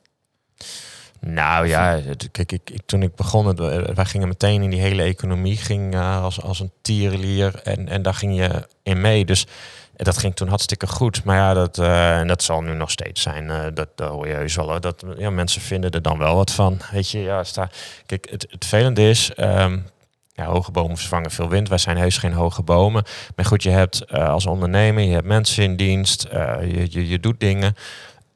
Nou 1.20 1.68
ja, 1.68 2.00
kijk, 2.32 2.52
ik, 2.52 2.70
ik, 2.70 2.82
toen 2.86 3.02
ik 3.02 3.16
begon, 3.16 3.58
eh, 3.58 3.96
wij 3.96 4.06
gingen 4.06 4.28
meteen 4.28 4.62
in 4.62 4.70
die 4.70 4.82
hele 4.82 5.04
economie, 5.04 5.58
ging 5.58 5.94
eh, 5.94 6.24
als, 6.24 6.42
als 6.42 6.60
een 6.60 6.72
tierenlier 6.82 7.56
en, 7.64 7.88
en 7.88 8.02
daar 8.02 8.14
ging 8.14 8.36
je 8.36 8.68
in 8.84 9.02
mee. 9.02 9.26
Dus 9.26 9.46
dat 10.04 10.18
ging 10.18 10.36
toen 10.36 10.48
hartstikke 10.48 10.88
goed. 10.88 11.24
Maar 11.24 11.38
ja, 11.38 11.54
dat, 11.54 11.78
eh, 11.78 12.22
dat 12.26 12.44
zal 12.44 12.62
nu 12.62 12.74
nog 12.74 12.92
steeds 12.92 13.22
zijn. 13.22 13.50
eh, 13.50 13.66
dat, 13.74 13.88
hoor 13.96 14.28
je 14.28 14.34
heus 14.34 14.56
wel. 14.56 14.80
Dat, 14.80 15.04
ja, 15.18 15.30
mensen 15.30 15.62
vinden 15.62 15.92
er 15.92 16.02
dan 16.02 16.18
wel 16.18 16.36
wat 16.36 16.52
van. 16.52 16.80
Weet 16.92 17.10
je, 17.10 17.20
ja, 17.20 17.44
sta, 17.44 17.70
kijk, 18.06 18.28
het, 18.30 18.48
het 18.50 18.66
vervelende 18.66 19.10
is... 19.10 19.34
ehm, 19.34 19.80
ja, 20.34 20.46
hoge 20.46 20.72
bomen 20.72 20.98
vervangen 20.98 21.32
veel 21.32 21.50
wind. 21.50 21.70
Wij 21.70 21.78
zijn 21.78 21.98
heus 21.98 22.18
geen 22.18 22.34
hoge 22.34 22.62
bomen. 22.62 23.04
Maar 23.36 23.46
goed, 23.46 23.64
je 23.64 23.70
hebt 23.70 24.06
eh, 24.06 24.30
als 24.30 24.46
ondernemer, 24.46 25.04
je 25.04 25.14
hebt 25.14 25.28
mensen 25.28 25.64
in 25.64 25.76
dienst, 25.76 26.28
je, 26.62 26.88
je, 26.90 27.08
je 27.08 27.20
doet 27.20 27.40
dingen. 27.40 27.76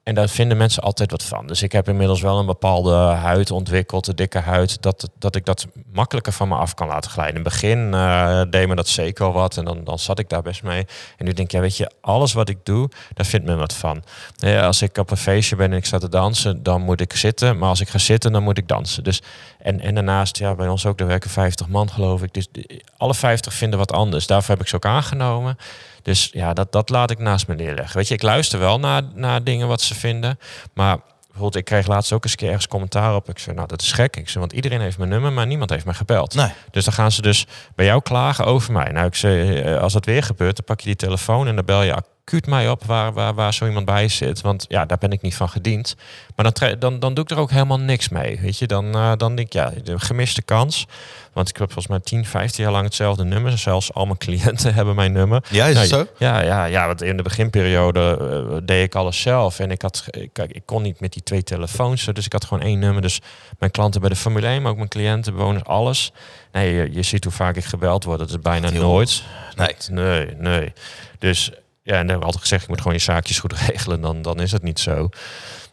En 0.05 0.15
daar 0.15 0.29
vinden 0.29 0.57
mensen 0.57 0.83
altijd 0.83 1.11
wat 1.11 1.23
van. 1.23 1.47
Dus 1.47 1.61
ik 1.61 1.71
heb 1.71 1.87
inmiddels 1.89 2.21
wel 2.21 2.39
een 2.39 2.45
bepaalde 2.45 2.93
huid 2.95 3.51
ontwikkeld, 3.51 4.07
een 4.07 4.15
dikke 4.15 4.39
huid, 4.39 4.81
dat, 4.81 5.09
dat 5.19 5.35
ik 5.35 5.45
dat 5.45 5.67
makkelijker 5.93 6.33
van 6.33 6.47
me 6.47 6.55
af 6.55 6.73
kan 6.73 6.87
laten 6.87 7.11
glijden. 7.11 7.35
In 7.35 7.41
het 7.41 7.49
begin 7.51 7.93
eh, 7.93 8.41
deed 8.49 8.67
me 8.67 8.75
dat 8.75 8.87
zeker 8.87 9.31
wat 9.31 9.57
en 9.57 9.65
dan, 9.65 9.83
dan 9.83 9.99
zat 9.99 10.19
ik 10.19 10.29
daar 10.29 10.41
best 10.41 10.63
mee. 10.63 10.85
En 11.17 11.25
nu 11.25 11.33
denk 11.33 11.47
ik, 11.47 11.51
ja, 11.51 11.59
weet 11.59 11.77
je, 11.77 11.91
alles 12.01 12.33
wat 12.33 12.49
ik 12.49 12.57
doe, 12.63 12.89
daar 13.13 13.25
vindt 13.25 13.45
men 13.45 13.57
wat 13.57 13.73
van. 13.73 14.03
Ja, 14.35 14.65
als 14.65 14.81
ik 14.81 14.97
op 14.97 15.11
een 15.11 15.17
feestje 15.17 15.55
ben 15.55 15.71
en 15.71 15.77
ik 15.77 15.85
sta 15.85 15.97
te 15.97 16.09
dansen, 16.09 16.63
dan 16.63 16.81
moet 16.81 17.01
ik 17.01 17.13
zitten. 17.13 17.57
Maar 17.57 17.69
als 17.69 17.81
ik 17.81 17.89
ga 17.89 17.97
zitten, 17.97 18.31
dan 18.31 18.43
moet 18.43 18.57
ik 18.57 18.67
dansen. 18.67 19.03
Dus, 19.03 19.21
en, 19.59 19.79
en 19.79 19.93
daarnaast, 19.95 20.37
ja, 20.37 20.55
bij 20.55 20.67
ons 20.67 20.85
ook, 20.85 20.99
er 20.99 21.07
werken 21.07 21.29
50 21.29 21.67
man 21.67 21.89
geloof 21.91 22.23
ik. 22.23 22.33
Dus 22.33 22.47
de- 22.51 22.81
alle 22.97 23.13
50 23.13 23.53
vinden 23.53 23.79
wat 23.79 23.91
anders. 23.91 24.27
Daarvoor 24.27 24.53
heb 24.53 24.63
ik 24.63 24.69
ze 24.69 24.75
ook 24.75 24.85
aangenomen. 24.85 25.57
Dus 26.05 26.29
ja, 26.31 26.53
dat, 26.53 26.71
dat 26.71 26.89
laat 26.89 27.11
ik 27.11 27.19
naast 27.19 27.47
me 27.47 27.55
neerleggen. 27.55 27.97
Weet 27.97 28.07
je, 28.07 28.13
ik 28.13 28.21
luister 28.21 28.59
wel 28.59 28.79
naar, 28.79 29.01
naar 29.13 29.43
dingen 29.43 29.67
wat 29.67 29.81
ze 29.81 29.95
vinden. 29.95 30.39
Maar 30.73 30.97
bijvoorbeeld, 31.25 31.55
ik 31.55 31.65
kreeg 31.65 31.87
laatst 31.87 32.13
ook 32.13 32.23
eens 32.23 32.31
een 32.31 32.37
keer 32.37 32.47
ergens 32.47 32.67
commentaar 32.67 33.15
op. 33.15 33.29
Ik 33.29 33.39
zei, 33.39 33.55
nou, 33.55 33.67
dat 33.67 33.81
is 33.81 33.91
gek. 33.91 34.15
Ik 34.15 34.29
zei, 34.29 34.39
want 34.39 34.53
iedereen 34.53 34.81
heeft 34.81 34.97
mijn 34.97 35.09
nummer, 35.09 35.33
maar 35.33 35.47
niemand 35.47 35.69
heeft 35.69 35.85
mij 35.85 35.93
gebeld. 35.93 36.33
Nee. 36.33 36.51
Dus 36.71 36.85
dan 36.85 36.93
gaan 36.93 37.11
ze 37.11 37.21
dus 37.21 37.45
bij 37.75 37.85
jou 37.85 38.01
klagen 38.01 38.45
over 38.45 38.73
mij. 38.73 38.91
Nou, 38.91 39.05
ik 39.05 39.15
zei, 39.15 39.59
eh, 39.59 39.81
als 39.81 39.93
dat 39.93 40.05
weer 40.05 40.23
gebeurt, 40.23 40.55
dan 40.55 40.65
pak 40.65 40.79
je 40.79 40.85
die 40.85 40.95
telefoon 40.95 41.47
en 41.47 41.55
dan 41.55 41.65
bel 41.65 41.81
je 41.81 41.93
acuut 42.25 42.47
mij 42.47 42.69
op 42.69 42.83
waar, 42.83 43.13
waar, 43.13 43.33
waar 43.33 43.53
zo 43.53 43.65
iemand 43.65 43.85
bij 43.85 44.07
zit. 44.07 44.41
Want 44.41 44.65
ja, 44.67 44.85
daar 44.85 44.97
ben 44.97 45.11
ik 45.11 45.21
niet 45.21 45.35
van 45.35 45.49
gediend. 45.49 45.95
Maar 46.35 46.51
dan, 46.51 46.79
dan, 46.79 46.99
dan 46.99 47.13
doe 47.13 47.23
ik 47.23 47.29
er 47.29 47.37
ook 47.37 47.51
helemaal 47.51 47.79
niks 47.79 48.09
mee. 48.09 48.39
Weet 48.41 48.57
je, 48.57 48.67
dan, 48.67 48.95
eh, 48.95 49.11
dan 49.17 49.35
denk 49.35 49.47
ik, 49.47 49.53
ja, 49.53 49.71
de 49.83 49.99
gemiste 49.99 50.41
kans. 50.41 50.87
Want 51.33 51.49
ik 51.49 51.57
heb 51.57 51.65
volgens 51.71 51.87
mij 51.87 51.99
10, 51.99 52.25
15 52.25 52.63
jaar 52.63 52.73
lang 52.73 52.85
hetzelfde 52.85 53.23
nummer. 53.23 53.57
Zelfs 53.57 53.93
al 53.93 54.05
mijn 54.05 54.17
cliënten 54.17 54.73
hebben 54.75 54.95
mijn 54.95 55.11
nummer. 55.11 55.43
Ja, 55.49 55.65
is 55.65 55.75
Nou, 55.75 55.87
zo? 55.87 56.07
Ja, 56.17 56.41
ja, 56.41 56.65
ja, 56.65 56.87
want 56.87 57.01
in 57.01 57.17
de 57.17 57.23
beginperiode 57.23 58.17
eh, 58.19 58.57
deed 58.63 58.85
ik 58.85 58.95
alles 58.95 59.21
zelf. 59.21 59.59
En 59.59 59.71
ik, 59.71 59.81
had, 59.81 60.05
kijk, 60.33 60.51
ik 60.51 60.65
kon 60.65 60.81
niet 60.81 60.99
met 60.99 61.13
die 61.13 61.23
twee 61.23 61.43
telefoons. 61.43 62.05
Dus 62.05 62.25
ik 62.25 62.33
had 62.33 62.45
gewoon 62.45 62.63
één 62.63 62.79
nummer. 62.79 63.01
Dus 63.01 63.21
mijn 63.59 63.71
klanten 63.71 64.01
bij 64.01 64.09
de 64.09 64.15
Formule 64.15 64.47
1, 64.47 64.61
maar 64.61 64.71
ook 64.71 64.77
mijn 64.77 64.89
cliënten, 64.89 65.33
bewoners, 65.33 65.63
alles. 65.63 66.11
Nee, 66.51 66.73
je, 66.73 66.93
je 66.93 67.03
ziet 67.03 67.23
hoe 67.23 67.33
vaak 67.33 67.55
ik 67.55 67.65
gebeld 67.65 68.03
word. 68.03 68.19
Dat 68.19 68.29
is 68.29 68.39
bijna 68.39 68.69
nooit. 68.69 69.23
Nee. 69.55 69.75
Nee, 69.89 70.35
nee. 70.37 70.73
Dus 71.19 71.51
ja, 71.85 71.91
en 71.91 71.97
dan 71.97 72.09
hebben 72.09 72.19
we 72.19 72.25
altijd 72.25 72.41
gezegd, 72.41 72.61
je 72.61 72.67
moet 72.69 72.77
gewoon 72.81 72.93
je 72.97 72.99
zaakjes 73.03 73.39
goed 73.39 73.53
regelen. 73.67 74.01
Dan, 74.01 74.21
dan 74.21 74.39
is 74.39 74.51
het 74.51 74.63
niet 74.63 74.79
zo. 74.79 75.09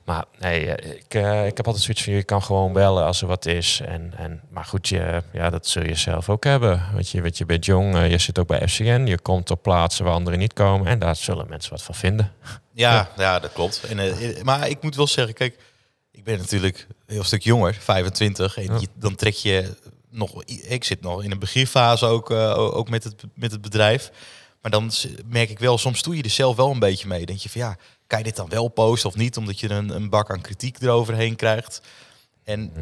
Maar 0.05 0.25
nee, 0.39 0.75
eh, 0.75 0.91
ik, 0.97 1.15
eh, 1.15 1.47
ik 1.47 1.57
heb 1.57 1.67
altijd 1.67 1.85
zoiets 1.85 2.03
van, 2.05 2.13
je 2.13 2.23
kan 2.23 2.43
gewoon 2.43 2.73
bellen 2.73 3.05
als 3.05 3.21
er 3.21 3.27
wat 3.27 3.47
is. 3.47 3.81
En, 3.85 4.13
en, 4.17 4.41
maar 4.51 4.65
goed, 4.65 4.89
je, 4.89 5.23
ja, 5.33 5.51
dat 5.51 5.67
zul 5.67 5.83
je 5.85 5.95
zelf 5.95 6.29
ook 6.29 6.45
hebben. 6.45 6.83
Weet 6.95 7.09
je, 7.11 7.21
weet 7.23 7.39
je 7.39 7.47
bent 7.47 7.65
jong, 7.65 7.95
eh, 7.97 8.11
je 8.11 8.19
zit 8.19 8.39
ook 8.39 8.47
bij 8.47 8.69
FCN. 8.69 9.05
Je 9.07 9.19
komt 9.19 9.51
op 9.51 9.63
plaatsen 9.63 10.05
waar 10.05 10.15
anderen 10.15 10.39
niet 10.39 10.53
komen. 10.53 10.87
En 10.87 10.99
daar 10.99 11.17
zullen 11.17 11.47
mensen 11.49 11.71
wat 11.71 11.83
van 11.83 11.95
vinden. 11.95 12.33
Ja, 12.73 13.09
ja, 13.17 13.39
dat 13.39 13.53
klopt. 13.53 13.83
En, 13.83 13.99
maar 14.45 14.69
ik 14.69 14.83
moet 14.83 14.97
wel 14.97 15.07
zeggen, 15.07 15.35
kijk, 15.35 15.57
ik 16.13 16.25
ben 16.25 16.39
natuurlijk 16.39 16.87
een 17.07 17.15
heel 17.15 17.25
stuk 17.25 17.43
jonger, 17.43 17.75
25. 17.81 18.57
En 18.57 18.65
Ja. 18.65 18.79
je- 18.81 18.89
dan 18.95 19.15
trek 19.15 19.35
je 19.35 19.77
nog, 20.11 20.45
ik 20.45 20.85
zit 20.85 21.01
nog 21.01 21.23
in 21.25 21.31
een 21.31 21.39
beginfase 21.39 22.07
ook, 22.07 22.31
ook 22.31 22.89
met, 22.89 23.05
het, 23.05 23.25
met 23.35 23.53
het 23.53 23.61
bedrijf. 23.61 24.11
Maar 24.63 24.71
dan 24.71 24.91
merk 25.27 25.51
ik 25.51 25.59
wel, 25.59 25.79
soms 25.79 26.03
doe 26.03 26.17
je 26.17 26.23
er 26.23 26.31
zelf 26.31 26.57
wel 26.57 26.71
een 26.71 26.79
beetje 26.79 27.09
mee. 27.09 27.27
Denk 27.27 27.39
je 27.39 27.49
van 27.49 27.61
ja, 27.61 27.77
kan 28.07 28.19
je 28.19 28.25
dit 28.25 28.37
dan 28.37 28.49
wel 28.49 28.69
posten 28.69 29.09
of 29.09 29.17
niet? 29.17 29.37
Omdat 29.37 29.61
je 29.61 29.71
een, 29.71 29.89
een 29.89 30.11
bak 30.11 30.31
aan 30.31 30.41
kritiek 30.41 30.81
eroverheen 30.81 31.37
krijgt. 31.37 31.83
En 32.45 32.73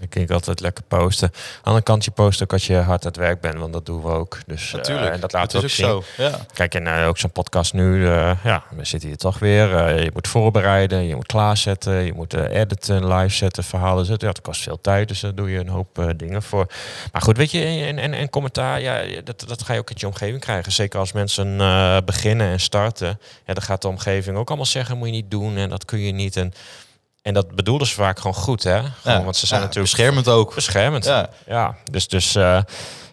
Ik 0.00 0.12
denk 0.12 0.30
altijd 0.30 0.60
lekker 0.60 0.84
posten. 0.88 1.28
Aan 1.28 1.40
de 1.42 1.60
andere 1.62 1.84
kant, 1.84 2.04
je 2.04 2.10
post 2.10 2.42
ook 2.42 2.52
als 2.52 2.66
je 2.66 2.76
hard 2.76 3.04
aan 3.04 3.10
het 3.10 3.16
werk 3.16 3.40
bent, 3.40 3.58
want 3.58 3.72
dat 3.72 3.86
doen 3.86 4.02
we 4.02 4.08
ook. 4.08 4.38
Dus, 4.46 4.68
eh, 4.68 4.74
natuurlijk. 4.74 5.12
en 5.12 5.20
dat 5.20 5.32
laten 5.32 5.60
we 5.60 5.66
is 5.66 5.72
ook 5.72 6.04
zien. 6.04 6.14
zo. 6.16 6.22
Ja. 6.22 6.38
Kijk, 6.52 6.74
en 6.74 6.86
eh, 6.86 7.08
ook 7.08 7.18
zo'n 7.18 7.32
podcast 7.32 7.72
nu, 7.72 8.06
eh, 8.06 8.32
ja, 8.44 8.62
we 8.70 8.84
zitten 8.84 9.08
hier 9.08 9.18
toch 9.18 9.38
weer. 9.38 9.68
Je 10.02 10.10
moet 10.12 10.28
voorbereiden, 10.28 11.06
je 11.06 11.14
moet 11.14 11.26
klaarzetten, 11.26 12.04
je 12.04 12.12
moet 12.12 12.34
editen, 12.34 13.14
live 13.14 13.34
zetten, 13.34 13.64
verhalen 13.64 14.04
zetten. 14.04 14.28
Ja, 14.28 14.34
dat 14.34 14.42
kost 14.42 14.62
veel 14.62 14.80
tijd, 14.80 15.08
dus 15.08 15.20
daar 15.20 15.34
doe 15.34 15.50
je 15.50 15.58
een 15.58 15.68
hoop 15.68 16.12
dingen 16.16 16.42
voor. 16.42 16.66
Maar 17.12 17.22
goed, 17.22 17.36
weet 17.36 17.50
je, 17.50 17.64
en, 17.64 17.98
en, 17.98 18.14
en 18.14 18.30
commentaar, 18.30 18.80
ja, 18.80 19.02
dat, 19.24 19.44
dat 19.46 19.62
ga 19.62 19.72
je 19.72 19.78
ook 19.78 19.88
uit 19.88 20.00
je 20.00 20.06
omgeving 20.06 20.40
krijgen. 20.40 20.72
Zeker 20.72 20.98
als 20.98 21.12
mensen 21.12 21.56
beginnen 22.04 22.46
en 22.46 22.60
starten. 22.60 23.18
Ja, 23.46 23.54
dan 23.54 23.62
gaat 23.62 23.82
de 23.82 23.88
omgeving 23.88 24.36
ook 24.36 24.48
allemaal 24.48 24.66
zeggen, 24.66 24.98
moet 24.98 25.06
je 25.06 25.14
niet 25.14 25.30
doen 25.30 25.56
en 25.56 25.68
dat 25.68 25.84
kun 25.84 26.00
je 26.00 26.12
niet. 26.12 26.36
En, 26.36 26.52
en 27.22 27.34
dat 27.34 27.54
bedoelen 27.54 27.86
ze 27.86 27.94
vaak 27.94 28.16
gewoon 28.18 28.34
goed, 28.34 28.62
hè? 28.62 28.78
Gewoon, 28.80 29.18
Ja. 29.18 29.24
want 29.24 29.36
ze 29.36 29.46
zijn 29.46 29.60
Ja, 29.60 29.66
natuurlijk 29.66 29.94
beschermend 29.94 30.28
ook. 30.28 30.54
beschermend. 30.54 31.04
Ja. 31.04 31.28
Ja, 31.46 31.76
dus, 31.90 32.08
dus 32.08 32.34
eh, 32.34 32.60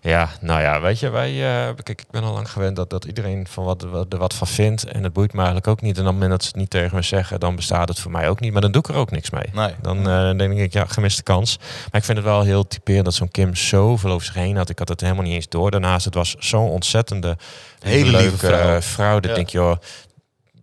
ja, 0.02 0.30
nou 0.42 0.62
ja, 0.62 0.82
weet 0.82 1.00
je, 1.00 1.10
wij, 1.10 1.30
eh, 1.32 1.74
kijk, 1.84 2.02
ik 2.02 2.06
ben 2.12 2.24
al 2.24 2.34
lang 2.34 2.52
gewend 2.52 2.76
dat, 2.76 2.90
dat 2.90 3.06
iedereen 3.06 3.48
van 3.50 3.64
wat, 3.64 3.82
wat, 3.82 4.14
er 4.14 4.20
wat 4.20 4.34
van 4.34 4.48
vindt. 4.48 4.84
En 4.84 5.04
het 5.04 5.14
boeit 5.14 5.32
me 5.32 5.38
eigenlijk 5.38 5.68
ook 5.68 5.82
niet. 5.82 5.96
En 5.96 6.02
op 6.02 6.06
het 6.08 6.14
moment 6.14 6.32
dat 6.32 6.42
ze 6.42 6.48
het 6.48 6.58
niet 6.58 6.70
tegen 6.70 6.96
me 6.96 7.02
zeggen, 7.02 7.40
dan 7.40 7.56
bestaat 7.56 7.88
het 7.88 8.00
voor 8.00 8.12
mij 8.12 8.30
ook 8.30 8.40
niet. 8.40 8.52
Maar 8.52 8.62
dan 8.62 8.72
doe 8.72 8.82
ik 8.82 8.88
er 8.88 8.96
ook 8.96 9.12
niks 9.12 9.30
mee. 9.30 9.50
Nee. 9.54 9.74
Dan 9.82 10.10
eh, 10.10 10.38
denk 10.38 10.54
ik, 10.54 10.74
ja, 10.74 10.86
gemiste 10.86 11.24
kans. 11.24 11.58
Maar 11.60 12.00
ik 12.00 12.04
vind 12.04 12.18
het 12.18 12.28
wel 12.28 12.42
heel 12.42 12.68
typerend 12.68 13.06
dat 13.06 13.14
zo'n 13.14 13.32
Kim 13.32 13.56
zoveel 13.56 14.12
over 14.12 14.26
zich 14.26 14.36
heen 14.36 14.58
had. 14.58 14.70
Ik 14.70 14.80
had 14.80 14.88
het 14.90 15.02
helemaal 15.02 15.24
niet 15.24 15.34
eens 15.34 15.50
door. 15.50 15.72
Daarnaast, 15.72 16.06
het 16.06 16.14
was 16.14 16.36
zo'n 16.40 16.70
ontzettende, 16.70 17.38
Hele 17.80 18.12
leuke 18.12 18.38
vrouw. 18.38 18.82
vrouw. 18.82 19.20
Dat 19.20 19.36
denk 19.36 19.50
je, 19.50 19.58
joh, 19.58 19.76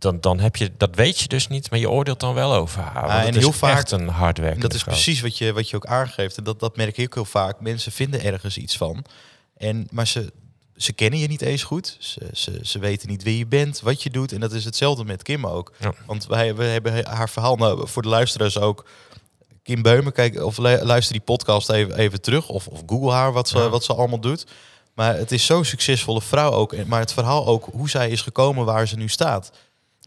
dan, 0.04 0.20
dan 0.20 0.40
heb 0.40 0.56
je, 0.56 0.70
dat 0.76 0.94
weet 0.94 1.20
je 1.20 1.28
dus 1.28 1.48
niet, 1.48 1.70
maar 1.70 1.78
je 1.78 1.90
oordeelt 1.90 2.20
dan 2.20 2.34
wel 2.34 2.54
over 2.54 2.80
haar. 2.82 3.16
Het 3.18 3.26
en 3.28 3.34
is 3.34 3.42
heel 3.42 3.52
vaak- 3.52 3.76
echt 3.76 3.90
een 3.90 4.08
hardwerkende 4.08 4.62
En 4.62 4.68
dat 4.68 4.74
is 4.74 4.82
vrouw. 4.82 4.94
precies 4.94 5.20
wat 5.20 5.38
je, 5.38 5.52
wat 5.52 5.70
je 5.70 5.76
ook 5.76 5.86
aangeeft. 5.86 6.36
En 6.38 6.44
dat, 6.44 6.60
dat 6.60 6.76
merk 6.76 6.96
ik 6.96 7.04
ook 7.06 7.14
heel 7.14 7.24
vaak. 7.24 7.60
Mensen 7.60 7.92
vinden 7.92 8.22
ergens 8.24 8.56
iets 8.56 8.76
van. 8.76 9.04
En, 9.56 9.86
maar 9.90 10.06
ze, 10.06 10.32
ze 10.76 10.92
kennen 10.92 11.18
je 11.18 11.26
niet 11.28 11.42
eens 11.42 11.62
goed. 11.62 11.96
Ze, 11.98 12.28
ze, 12.32 12.58
ze 12.62 12.78
weten 12.78 13.08
niet 13.08 13.22
wie 13.22 13.38
je 13.38 13.46
bent, 13.46 13.80
wat 13.80 14.02
je 14.02 14.10
doet. 14.10 14.32
En 14.32 14.40
dat 14.40 14.52
is 14.52 14.64
hetzelfde 14.64 15.04
met 15.04 15.22
Kim 15.22 15.46
ook. 15.46 15.72
Ja. 15.80 15.92
Want 16.06 16.26
wij 16.26 16.54
we 16.54 16.64
hebben 16.64 17.06
haar 17.06 17.28
verhaal, 17.30 17.56
nou, 17.56 17.88
voor 17.88 18.02
de 18.02 18.08
luisteraars 18.08 18.58
ook. 18.58 18.84
Kim 19.62 19.82
Beumer, 19.82 20.12
kijk, 20.12 20.42
of 20.44 20.58
lu- 20.58 20.82
luister 20.82 21.12
die 21.12 21.22
podcast 21.24 21.70
even, 21.70 21.96
even 21.98 22.20
terug. 22.20 22.48
Of, 22.48 22.66
of 22.66 22.82
google 22.86 23.10
haar 23.12 23.32
wat 23.32 23.48
ze, 23.48 23.58
Ja. 23.58 23.68
wat 23.68 23.84
ze 23.84 23.94
allemaal 23.94 24.20
doet. 24.20 24.46
Maar 24.94 25.16
het 25.16 25.32
is 25.32 25.46
zo'n 25.46 25.64
succesvolle 25.64 26.22
vrouw 26.22 26.50
ook. 26.50 26.84
Maar 26.86 27.00
het 27.00 27.12
verhaal 27.12 27.46
ook, 27.46 27.68
hoe 27.72 27.90
zij 27.90 28.10
is 28.10 28.20
gekomen 28.22 28.64
waar 28.64 28.88
ze 28.88 28.96
nu 28.96 29.08
staat. 29.08 29.50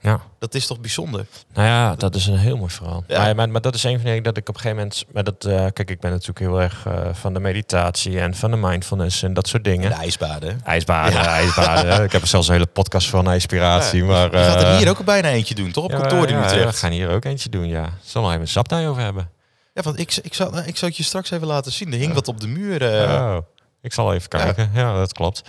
Ja. 0.01 0.21
Dat 0.39 0.53
is 0.53 0.67
toch 0.67 0.79
bijzonder? 0.79 1.25
Nou 1.53 1.67
ja, 1.67 1.95
dat 1.95 2.15
is 2.15 2.25
een 2.27 2.37
heel 2.37 2.57
mooi 2.57 2.71
verhaal. 2.71 3.03
Ja. 3.07 3.19
Maar, 3.21 3.35
maar, 3.35 3.49
maar 3.49 3.61
dat 3.61 3.75
is 3.75 3.83
een 3.83 3.91
van 3.91 3.99
de 3.99 4.05
dingen 4.05 4.23
dat 4.23 4.37
ik 4.37 4.49
op 4.49 4.55
een 4.55 4.61
gegeven 4.61 4.83
moment... 4.83 5.05
Maar 5.13 5.23
dat, 5.23 5.45
eh, 5.45 5.65
kijk, 5.73 5.89
ik 5.89 5.99
ben 5.99 6.11
natuurlijk 6.11 6.39
heel 6.39 6.61
erg 6.61 6.85
eh, 6.85 7.13
van 7.13 7.33
de 7.33 7.39
meditatie 7.39 8.19
en 8.19 8.35
van 8.35 8.51
de 8.51 8.57
mindfulness 8.57 9.23
en 9.23 9.33
dat 9.33 9.47
soort 9.47 9.63
dingen. 9.63 9.89
De 9.89 9.95
ijsbaden. 9.95 10.61
IJsbaden, 10.63 11.13
Ja. 11.13 11.25
ijsbaden. 11.25 12.03
ik 12.03 12.11
heb 12.11 12.21
er 12.21 12.27
zelfs 12.27 12.47
een 12.47 12.53
hele 12.53 12.65
podcast 12.65 13.09
van, 13.09 13.31
inspiratie. 13.31 14.03
Ja, 14.03 14.07
maar, 14.07 14.31
je 14.31 14.37
gaat 14.37 14.61
er 14.61 14.67
eh, 14.67 14.77
hier 14.77 14.89
ook 14.89 15.05
bijna 15.05 15.29
eentje 15.29 15.55
doen, 15.55 15.71
toch? 15.71 15.83
Op 15.83 15.91
kantoor 15.91 16.27
in 16.27 16.37
ja, 16.37 16.45
Utrecht. 16.45 16.71
we 16.71 16.77
gaan 16.77 16.91
hier 16.91 17.09
ook 17.09 17.25
eentje 17.25 17.49
doen, 17.49 17.67
ja. 17.67 17.89
Zullen 18.03 18.27
we 18.27 18.33
even 18.33 18.41
een 18.45 18.51
saptij 18.51 18.87
over 18.89 19.01
hebben? 19.01 19.29
Ja, 19.73 19.81
want 19.81 19.99
ik, 19.99 20.15
ik, 20.21 20.33
zal, 20.33 20.57
ik 20.57 20.77
zal 20.77 20.87
het 20.87 20.97
je 20.97 21.03
straks 21.03 21.31
even 21.31 21.47
laten 21.47 21.71
zien. 21.71 21.93
Er 21.93 21.99
hing 21.99 22.13
wat 22.13 22.27
op 22.27 22.39
de 22.39 22.47
muur. 22.47 22.83
oh, 22.83 23.37
ik 23.81 23.93
zal 23.93 24.13
even 24.13 24.29
kijken. 24.29 24.69
Ja, 24.73 24.97
dat 24.97 25.13
klopt. 25.13 25.41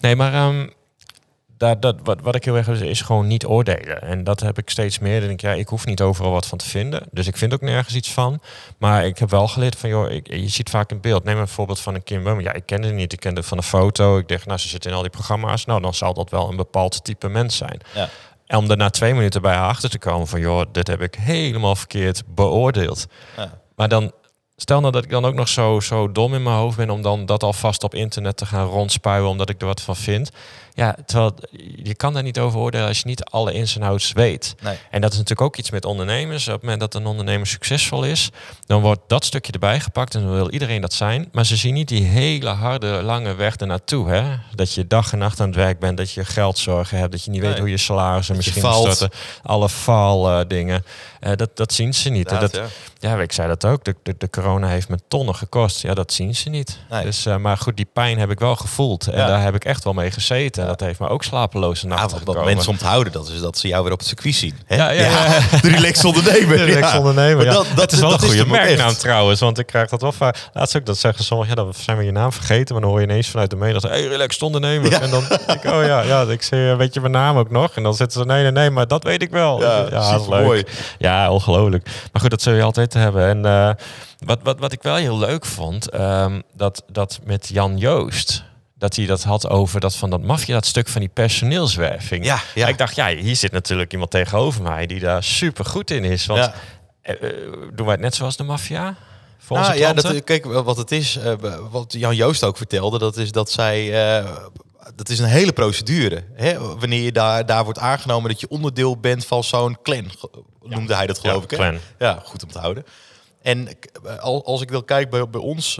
Nee, 0.00 0.16
maar 0.16 0.32
ehm, 0.32 0.66
daar, 1.56 1.80
dat, 1.80 1.96
wat, 2.02 2.20
wat 2.20 2.34
ik 2.34 2.44
heel 2.44 2.56
erg 2.56 2.68
is, 2.68 2.80
is 2.80 3.00
gewoon 3.00 3.26
niet 3.26 3.46
oordelen. 3.46 4.02
En 4.02 4.24
dat 4.24 4.40
heb 4.40 4.58
ik 4.58 4.70
steeds 4.70 4.98
meer. 4.98 5.18
Dan 5.18 5.28
denk 5.28 5.42
ik, 5.42 5.46
ja, 5.46 5.52
ik 5.52 5.68
hoef 5.68 5.86
niet 5.86 6.00
overal 6.00 6.30
wat 6.30 6.46
van 6.46 6.58
te 6.58 6.68
vinden. 6.68 7.02
Dus 7.10 7.26
ik 7.26 7.36
vind 7.36 7.54
ook 7.54 7.60
nergens 7.60 7.94
iets 7.94 8.12
van. 8.12 8.40
Maar 8.78 9.06
ik 9.06 9.18
heb 9.18 9.30
wel 9.30 9.48
geleerd 9.48 9.76
van, 9.76 9.88
joh, 9.88 10.10
ik, 10.10 10.26
je 10.32 10.48
ziet 10.48 10.70
vaak 10.70 10.90
een 10.90 11.00
beeld. 11.00 11.24
Neem 11.24 11.38
een 11.38 11.48
voorbeeld 11.48 11.80
van 11.80 11.94
een 11.94 12.02
Kim 12.02 12.22
Bum. 12.22 12.40
Ja, 12.40 12.52
ik 12.52 12.66
kende 12.66 12.86
het 12.86 12.96
niet. 12.96 13.12
Ik 13.12 13.20
kende 13.20 13.40
het 13.40 13.48
van 13.48 13.58
een 13.58 13.64
foto. 13.64 14.18
Ik 14.18 14.28
dacht, 14.28 14.46
nou, 14.46 14.58
ze 14.58 14.68
zit 14.68 14.86
in 14.86 14.92
al 14.92 15.02
die 15.02 15.10
programma's. 15.10 15.64
Nou, 15.64 15.80
dan 15.80 15.94
zal 15.94 16.14
dat 16.14 16.30
wel 16.30 16.48
een 16.48 16.56
bepaald 16.56 17.04
type 17.04 17.28
mens 17.28 17.56
zijn. 17.56 17.80
Ja. 17.94 18.08
En 18.46 18.58
om 18.58 18.70
er 18.70 18.76
na 18.76 18.90
twee 18.90 19.14
minuten 19.14 19.42
bij 19.42 19.54
haar 19.54 19.68
achter 19.68 19.90
te 19.90 19.98
komen 19.98 20.26
van, 20.26 20.40
joh, 20.40 20.62
dit 20.72 20.86
heb 20.86 21.00
ik 21.00 21.14
helemaal 21.14 21.76
verkeerd 21.76 22.22
beoordeeld. 22.26 23.06
Ja. 23.36 23.58
Maar 23.76 23.88
dan, 23.88 24.12
stel 24.56 24.80
nou 24.80 24.92
dat 24.92 25.04
ik 25.04 25.10
dan 25.10 25.24
ook 25.24 25.34
nog 25.34 25.48
zo, 25.48 25.80
zo 25.80 26.12
dom 26.12 26.34
in 26.34 26.42
mijn 26.42 26.56
hoofd 26.56 26.76
ben 26.76 26.90
om 26.90 27.02
dan 27.02 27.26
dat 27.26 27.42
alvast 27.42 27.82
op 27.82 27.94
internet 27.94 28.36
te 28.36 28.46
gaan 28.46 28.66
rondspuien 28.66 29.28
omdat 29.28 29.48
ik 29.48 29.60
er 29.60 29.66
wat 29.66 29.80
van 29.80 29.96
vind. 29.96 30.30
Ja, 30.76 30.96
terwijl 31.06 31.34
je 31.82 31.94
kan 31.94 32.12
daar 32.12 32.22
niet 32.22 32.38
over 32.38 32.58
oordelen 32.58 32.86
als 32.88 32.98
je 32.98 33.06
niet 33.06 33.24
alle 33.24 33.52
ins 33.52 33.76
en 33.76 33.82
outs 33.82 34.12
weet. 34.12 34.54
Nee. 34.62 34.76
En 34.90 35.00
dat 35.00 35.10
is 35.12 35.18
natuurlijk 35.18 35.46
ook 35.46 35.56
iets 35.56 35.70
met 35.70 35.84
ondernemers. 35.84 36.46
Op 36.46 36.52
het 36.52 36.62
moment 36.62 36.80
dat 36.80 36.94
een 36.94 37.06
ondernemer 37.06 37.46
succesvol 37.46 38.04
is, 38.04 38.30
dan 38.66 38.80
wordt 38.80 39.00
dat 39.06 39.24
stukje 39.24 39.52
erbij 39.52 39.80
gepakt 39.80 40.14
en 40.14 40.20
dan 40.22 40.32
wil 40.32 40.50
iedereen 40.50 40.80
dat 40.80 40.92
zijn. 40.92 41.28
Maar 41.32 41.46
ze 41.46 41.56
zien 41.56 41.74
niet 41.74 41.88
die 41.88 42.02
hele 42.04 42.48
harde, 42.50 42.86
lange 42.86 43.34
weg 43.34 43.56
ernaartoe. 43.56 44.08
Hè? 44.08 44.36
Dat 44.54 44.72
je 44.72 44.86
dag 44.86 45.12
en 45.12 45.18
nacht 45.18 45.40
aan 45.40 45.46
het 45.46 45.56
werk 45.56 45.78
bent, 45.78 45.96
dat 45.96 46.10
je 46.12 46.24
geldzorgen 46.24 46.98
hebt, 46.98 47.12
dat 47.12 47.24
je 47.24 47.30
niet 47.30 47.40
weet 47.40 47.50
Nee. 47.50 47.60
hoe 47.60 47.70
je 47.70 47.76
salarissen 47.76 48.34
Dat 48.34 48.44
misschien 48.44 48.72
storten. 48.72 49.10
Alle 49.42 49.68
faal 49.68 50.30
eh, 50.30 50.40
dingen. 50.48 50.84
Eh, 51.20 51.32
dat, 51.36 51.56
dat 51.56 51.72
zien 51.72 51.94
ze 51.94 52.08
niet. 52.10 52.28
Dat, 52.28 52.54
ja. 52.54 52.66
ja, 52.98 53.20
ik 53.20 53.32
zei 53.32 53.48
dat 53.48 53.64
ook. 53.64 53.84
De, 53.84 53.94
de, 54.02 54.14
de 54.18 54.30
corona 54.30 54.68
heeft 54.68 54.88
me 54.88 54.98
tonnen 55.08 55.34
gekost. 55.34 55.82
Ja, 55.82 55.94
dat 55.94 56.12
zien 56.12 56.34
ze 56.34 56.48
niet. 56.48 56.78
Nee. 56.90 57.02
Dus, 57.04 57.26
eh, 57.26 57.36
maar 57.36 57.56
goed, 57.58 57.76
die 57.76 57.88
pijn 57.92 58.18
heb 58.18 58.30
ik 58.30 58.38
wel 58.38 58.56
gevoeld. 58.56 59.06
En 59.06 59.18
Ja. 59.18 59.26
daar 59.26 59.42
heb 59.42 59.54
ik 59.54 59.64
echt 59.64 59.84
wel 59.84 59.92
mee 59.92 60.10
gezeten. 60.10 60.65
En 60.66 60.72
dat 60.72 60.80
heeft 60.80 61.00
me 61.00 61.08
ook 61.08 61.24
slapeloze 61.24 61.88
Ja, 61.88 61.94
nachten 61.94 62.24
wat, 62.24 62.34
wat 62.36 62.44
mensen 62.44 62.70
onthouden, 62.70 63.12
dat 63.12 63.28
is 63.28 63.40
dat 63.40 63.58
ze 63.58 63.68
jou 63.68 63.82
weer 63.82 63.92
op 63.92 63.98
het 63.98 64.08
circuit 64.08 64.34
zien. 64.34 64.54
Hè? 64.66 64.76
Ja, 64.76 64.90
ja, 64.90 65.02
ja. 65.02 65.40
De 65.62 65.68
relaxed 65.68 66.04
ondernemer. 66.04 66.56
De 66.56 66.64
relaxed 66.64 66.92
ja. 66.92 66.98
ondernemer. 66.98 67.44
Ja. 67.44 67.52
dat, 67.52 67.66
dat, 67.74 67.92
is 67.92 68.00
wel 68.00 68.10
dat 68.10 68.22
een 68.22 68.28
goede 68.28 68.46
merknaam 68.46 68.88
echt. 68.88 69.00
trouwens. 69.00 69.40
Want 69.40 69.58
ik 69.58 69.66
krijg 69.66 69.88
dat 69.88 70.00
wel 70.00 70.12
vaak. 70.12 70.48
Laatst 70.52 70.76
ook 70.76 70.86
dat 70.86 70.98
zeggen 70.98 71.24
sommigen. 71.24 71.56
Ja, 71.56 71.62
dan 71.62 71.74
zijn 71.74 71.96
we 71.96 72.04
je 72.04 72.12
naam 72.12 72.32
vergeten. 72.32 72.74
Maar 72.74 72.82
dan 72.82 72.90
hoor 72.90 73.00
je 73.00 73.06
ineens 73.06 73.28
vanuit 73.28 73.50
de 73.50 73.72
dat 73.72 73.82
Hey, 73.82 74.06
relaxed 74.06 74.42
ondernemer. 74.42 74.90
Ja. 74.90 75.00
En 75.00 75.10
dan 75.10 75.24
denk 75.28 75.62
ik, 75.62 75.72
oh 75.72 75.84
ja, 75.84 76.00
ja. 76.02 76.22
Ik 76.22 76.42
zeg, 76.42 76.70
eh, 76.70 76.76
weet 76.76 76.94
je 76.94 77.00
mijn 77.00 77.12
naam 77.12 77.36
ook 77.36 77.50
nog? 77.50 77.70
En 77.74 77.82
dan 77.82 77.94
zitten 77.94 78.20
ze, 78.20 78.26
nee, 78.26 78.42
nee, 78.42 78.52
nee. 78.52 78.70
Maar 78.70 78.86
dat 78.86 79.02
weet 79.04 79.22
ik 79.22 79.30
wel. 79.30 79.60
Ja, 79.60 79.82
dat 79.84 80.20
is 80.20 80.28
leuk. 80.28 80.70
Ja, 80.98 81.30
ongelooflijk. 81.30 81.84
Maar 82.12 82.20
goed, 82.20 82.30
dat 82.30 82.42
zul 82.42 82.52
je 82.52 82.62
altijd 82.62 82.94
hebben. 82.94 83.26
En 83.26 83.44
eh, 83.44 83.70
wat, 84.18 84.38
wat, 84.42 84.58
wat 84.58 84.72
ik 84.72 84.82
wel 84.82 84.94
heel 84.94 85.18
leuk 85.18 85.44
vond. 85.44 85.90
ehm, 85.90 86.40
dat, 86.54 86.82
dat 86.92 87.20
met 87.24 87.48
Jan 87.48 87.78
Joost. 87.78 88.44
Dat 88.78 88.96
hij 88.96 89.06
dat 89.06 89.22
had 89.22 89.48
over 89.48 89.80
dat 89.80 89.96
van 89.96 90.10
dat 90.10 90.22
maffia, 90.22 90.54
dat 90.54 90.66
stuk 90.66 90.88
van 90.88 91.00
die 91.00 91.10
personeelswerving. 91.10 92.24
Ja, 92.24 92.40
ja. 92.54 92.66
Ik 92.66 92.78
dacht, 92.78 92.94
ja, 92.96 93.08
hier 93.08 93.36
zit 93.36 93.52
natuurlijk 93.52 93.92
iemand 93.92 94.10
tegenover 94.10 94.62
mij 94.62 94.86
die 94.86 95.00
daar 95.00 95.22
super 95.24 95.64
goed 95.64 95.90
in 95.90 96.04
is. 96.04 96.26
Want 96.26 96.40
Ja. 96.40 96.54
eh, 97.02 97.14
eh, 97.30 97.52
doen 97.72 97.84
wij 97.86 97.94
het 97.94 98.00
net 98.04 98.14
zoals 98.14 98.36
de 98.36 98.42
maffia? 98.42 98.96
Nou, 99.48 99.76
ja, 99.78 99.92
dat, 99.92 100.24
kijk, 100.24 100.44
wat 100.44 100.76
het 100.76 100.92
is, 100.92 101.16
eh, 101.16 101.32
wat 101.70 101.92
Jan 101.92 102.14
Joost 102.16 102.44
ook 102.44 102.56
vertelde, 102.56 102.98
dat 102.98 103.16
is 103.16 103.32
dat 103.32 103.50
zij, 103.50 103.90
dat 104.94 105.08
is 105.08 105.18
een 105.18 105.24
hele 105.28 105.52
procedure. 105.52 106.24
Hè? 106.34 106.58
Wanneer 106.58 107.02
je 107.02 107.12
daar, 107.12 107.46
daar 107.46 107.64
wordt 107.64 107.78
aangenomen 107.78 108.30
dat 108.30 108.40
je 108.40 108.48
onderdeel 108.48 108.96
bent 108.98 109.26
van 109.26 109.44
zo'n 109.44 109.78
clan, 109.82 110.10
noemde 110.62 110.94
hij 110.94 111.06
dat 111.06 111.18
geloof 111.18 111.36
Ja, 111.36 111.42
ik. 111.42 111.50
Hè? 111.50 111.56
clan. 111.56 111.78
Ja, 111.98 112.22
goed 112.24 112.42
om 112.42 112.50
te 112.50 112.58
houden. 112.58 112.84
En 113.42 113.68
als 114.44 114.60
ik 114.62 114.70
dan 114.70 114.84
kijk 114.84 115.10
bij, 115.10 115.28
bij 115.28 115.40
ons, 115.40 115.78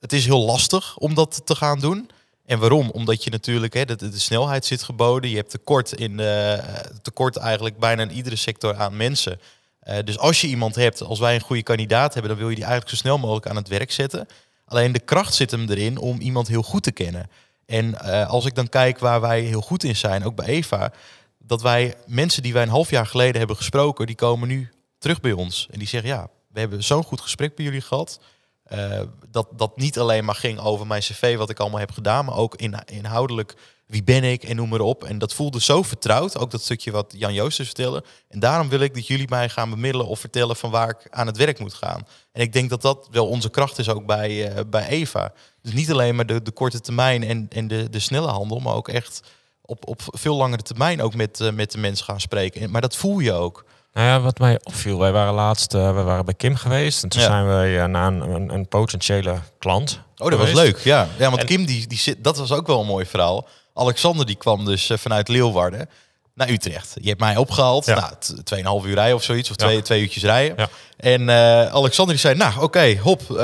het 0.00 0.12
is 0.12 0.24
heel 0.24 0.44
lastig 0.44 0.96
om 0.96 1.14
dat 1.14 1.40
te 1.46 1.54
gaan 1.54 1.78
doen. 1.80 2.10
En 2.46 2.58
waarom? 2.58 2.90
Omdat 2.90 3.24
je 3.24 3.30
natuurlijk, 3.30 3.74
hè, 3.74 3.84
de, 3.84 3.96
de 3.96 4.18
snelheid 4.18 4.66
zit 4.66 4.82
geboden. 4.82 5.30
Je 5.30 5.36
hebt 5.36 5.50
tekort, 5.50 5.92
in, 5.92 6.20
eh, 6.20 6.58
tekort 7.02 7.36
eigenlijk 7.36 7.78
bijna 7.78 8.02
in 8.02 8.12
iedere 8.12 8.36
sector 8.36 8.76
aan 8.76 8.96
mensen. 8.96 9.40
Eh, 9.80 9.98
dus 10.04 10.18
als 10.18 10.40
je 10.40 10.46
iemand 10.46 10.74
hebt, 10.74 11.02
als 11.02 11.18
wij 11.18 11.34
een 11.34 11.40
goede 11.40 11.62
kandidaat 11.62 12.12
hebben, 12.12 12.30
dan 12.30 12.40
wil 12.40 12.48
je 12.48 12.54
die 12.54 12.64
eigenlijk 12.64 12.94
zo 12.94 13.00
snel 13.00 13.18
mogelijk 13.18 13.46
aan 13.46 13.56
het 13.56 13.68
werk 13.68 13.92
zetten. 13.92 14.26
Alleen 14.64 14.92
de 14.92 15.00
kracht 15.00 15.34
zit 15.34 15.50
hem 15.50 15.68
erin 15.68 15.98
om 15.98 16.20
iemand 16.20 16.48
heel 16.48 16.62
goed 16.62 16.82
te 16.82 16.92
kennen. 16.92 17.30
En 17.66 18.00
eh, 18.00 18.28
als 18.28 18.46
ik 18.46 18.54
dan 18.54 18.68
kijk 18.68 18.98
waar 18.98 19.20
wij 19.20 19.40
heel 19.40 19.60
goed 19.60 19.84
in 19.84 19.96
zijn, 19.96 20.24
ook 20.24 20.34
bij 20.34 20.46
Eva, 20.46 20.92
dat 21.38 21.62
wij 21.62 21.94
mensen 22.06 22.42
die 22.42 22.52
wij 22.52 22.62
een 22.62 22.68
half 22.68 22.90
jaar 22.90 23.06
geleden 23.06 23.38
hebben 23.38 23.56
gesproken, 23.56 24.06
die 24.06 24.16
komen 24.16 24.48
nu 24.48 24.70
terug 24.98 25.20
bij 25.20 25.32
ons. 25.32 25.68
En 25.70 25.78
die 25.78 25.88
zeggen, 25.88 26.10
ja, 26.10 26.28
we 26.48 26.60
hebben 26.60 26.84
zo'n 26.84 27.04
goed 27.04 27.20
gesprek 27.20 27.54
bij 27.54 27.64
jullie 27.64 27.80
gehad. 27.80 28.20
Eh, 28.64 29.00
dat, 29.30 29.48
dat 29.56 29.76
niet 29.76 29.98
alleen 29.98 30.24
maar 30.24 30.34
ging 30.34 30.58
over 30.60 30.86
mijn 30.86 31.00
cv, 31.00 31.36
wat 31.36 31.50
ik 31.50 31.60
allemaal 31.60 31.78
heb 31.80 31.90
gedaan, 31.90 32.24
maar 32.24 32.34
ook 32.36 32.54
in, 32.54 32.74
inhoudelijk, 32.86 33.54
wie 33.86 34.04
ben 34.04 34.24
ik 34.24 34.42
en 34.44 34.56
noem 34.56 34.68
maar 34.68 34.80
op. 34.80 35.04
En 35.04 35.18
dat 35.18 35.34
voelde 35.34 35.60
zo 35.60 35.82
vertrouwd, 35.82 36.38
ook 36.38 36.50
dat 36.50 36.62
stukje 36.62 36.90
wat 36.90 37.14
Jan 37.16 37.32
Joosters 37.34 37.68
vertelde. 37.68 38.04
En 38.28 38.40
daarom 38.40 38.68
wil 38.68 38.80
ik 38.80 38.94
dat 38.94 39.06
jullie 39.06 39.28
mij 39.28 39.48
gaan 39.48 39.70
bemiddelen 39.70 40.06
of 40.06 40.20
vertellen 40.20 40.56
van 40.56 40.70
waar 40.70 40.88
ik 40.88 41.06
aan 41.10 41.26
het 41.26 41.36
werk 41.36 41.58
moet 41.58 41.74
gaan. 41.74 42.06
En 42.32 42.42
ik 42.42 42.52
denk 42.52 42.70
dat 42.70 42.82
dat 42.82 43.08
wel 43.10 43.26
onze 43.28 43.50
kracht 43.50 43.78
is 43.78 43.88
ook 43.88 44.06
bij, 44.06 44.48
eh, 44.52 44.60
bij 44.70 44.86
Eva. 44.86 45.32
Dus 45.62 45.72
niet 45.72 45.90
alleen 45.90 46.14
maar 46.16 46.26
de, 46.26 46.42
de 46.42 46.50
korte 46.50 46.80
termijn 46.80 47.22
en, 47.24 47.46
en 47.50 47.68
de, 47.68 47.90
de 47.90 47.98
snelle 47.98 48.28
handel, 48.30 48.58
maar 48.60 48.74
ook 48.74 48.88
echt 48.88 49.20
op, 49.60 49.88
op 49.88 50.00
veel 50.06 50.36
langere 50.36 50.62
termijn 50.62 51.02
ook 51.02 51.14
met, 51.14 51.40
eh, 51.40 51.52
met 51.52 51.70
de 51.72 51.78
mensen 51.78 52.04
gaan 52.04 52.20
spreken. 52.20 52.60
En- 52.60 52.70
Maar 52.70 52.80
dat 52.80 52.96
voel 52.96 53.18
je 53.18 53.32
ook. 53.32 53.64
Nou 53.94 54.06
ja, 54.06 54.20
wat 54.20 54.38
mij 54.38 54.58
opviel, 54.62 54.98
wij 54.98 55.12
waren 55.12 55.34
laatst 55.34 55.74
uh, 55.74 55.94
we 55.94 56.02
waren 56.02 56.24
bij 56.24 56.34
Kim 56.34 56.56
geweest. 56.56 57.02
En 57.02 57.08
toen 57.08 57.20
Ja. 57.20 57.26
zijn 57.26 57.46
we 57.60 57.66
uh, 57.68 57.84
naar 57.84 58.06
een, 58.06 58.20
een, 58.20 58.52
een, 58.54 58.68
potentiële 58.68 59.38
klant. 59.58 60.00
Oh, 60.16 60.30
dat 60.30 60.38
was 60.38 60.52
leuk. 60.52 60.78
Ja, 60.78 61.08
ja 61.18 61.28
want 61.28 61.40
En- 61.40 61.46
Kim, 61.46 61.64
die, 61.66 61.86
die 61.86 61.98
zit, 61.98 62.24
dat 62.24 62.36
was 62.38 62.52
ook 62.52 62.66
wel 62.66 62.80
een 62.80 62.86
mooi 62.86 63.06
verhaal. 63.06 63.48
Alexander 63.74 64.26
die 64.26 64.36
kwam 64.36 64.64
dus 64.64 64.90
eh, 64.90 64.98
vanuit 64.98 65.28
Leeuwarden. 65.28 65.88
naar 66.34 66.48
Utrecht. 66.48 66.94
Je 67.00 67.08
hebt 67.08 67.20
mij 67.20 67.36
opgehaald. 67.36 67.86
Ja. 67.86 67.94
Nou, 67.94 68.12
t- 68.18 68.82
2,5 68.84 68.88
uur 68.88 68.94
rijden 68.94 69.16
of 69.16 69.22
zoiets. 69.22 69.50
Of 69.50 69.60
Ja. 69.60 69.66
twee, 69.66 69.82
twee 69.82 70.00
uurtjes 70.02 70.22
rijden. 70.22 70.56
Ja. 70.58 70.68
En 70.96 71.28
eh, 71.28 71.72
Alexander 71.74 72.14
die 72.14 72.24
zei, 72.24 72.34
nou 72.34 72.62
oké, 72.62 72.96
hop, 73.02 73.20
eh, 73.30 73.36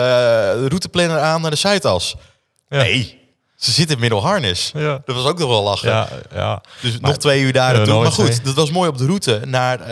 routeplanner 0.55 1.19
aan 1.19 1.41
naar 1.41 1.51
de 1.51 1.57
Zuidas. 1.57 2.17
Nee, 2.69 3.20
ze 3.61 3.71
zitten 3.73 3.95
in 3.95 4.01
Middelharnis. 4.01 4.71
Ja. 4.75 5.01
Dat 5.05 5.17
was 5.17 5.25
ook 5.25 5.39
nog 5.39 5.49
wel 5.49 5.63
lachen. 5.63 5.89
Ja, 5.89 6.09
ja. 6.35 6.63
Dus 6.81 6.93
Maar- 7.01 7.11
nog 7.11 7.19
twee 7.19 7.43
uur 7.43 7.53
daar 7.53 7.75
naartoe. 7.77 8.03
Maar 8.03 8.13
goed, 8.13 8.45
dat 8.45 8.55
was 8.55 8.71
mooi 8.71 8.89
op 8.89 8.99
de 8.99 9.07
route 9.07 9.41
naar 9.47 9.81
uh, 9.81 9.87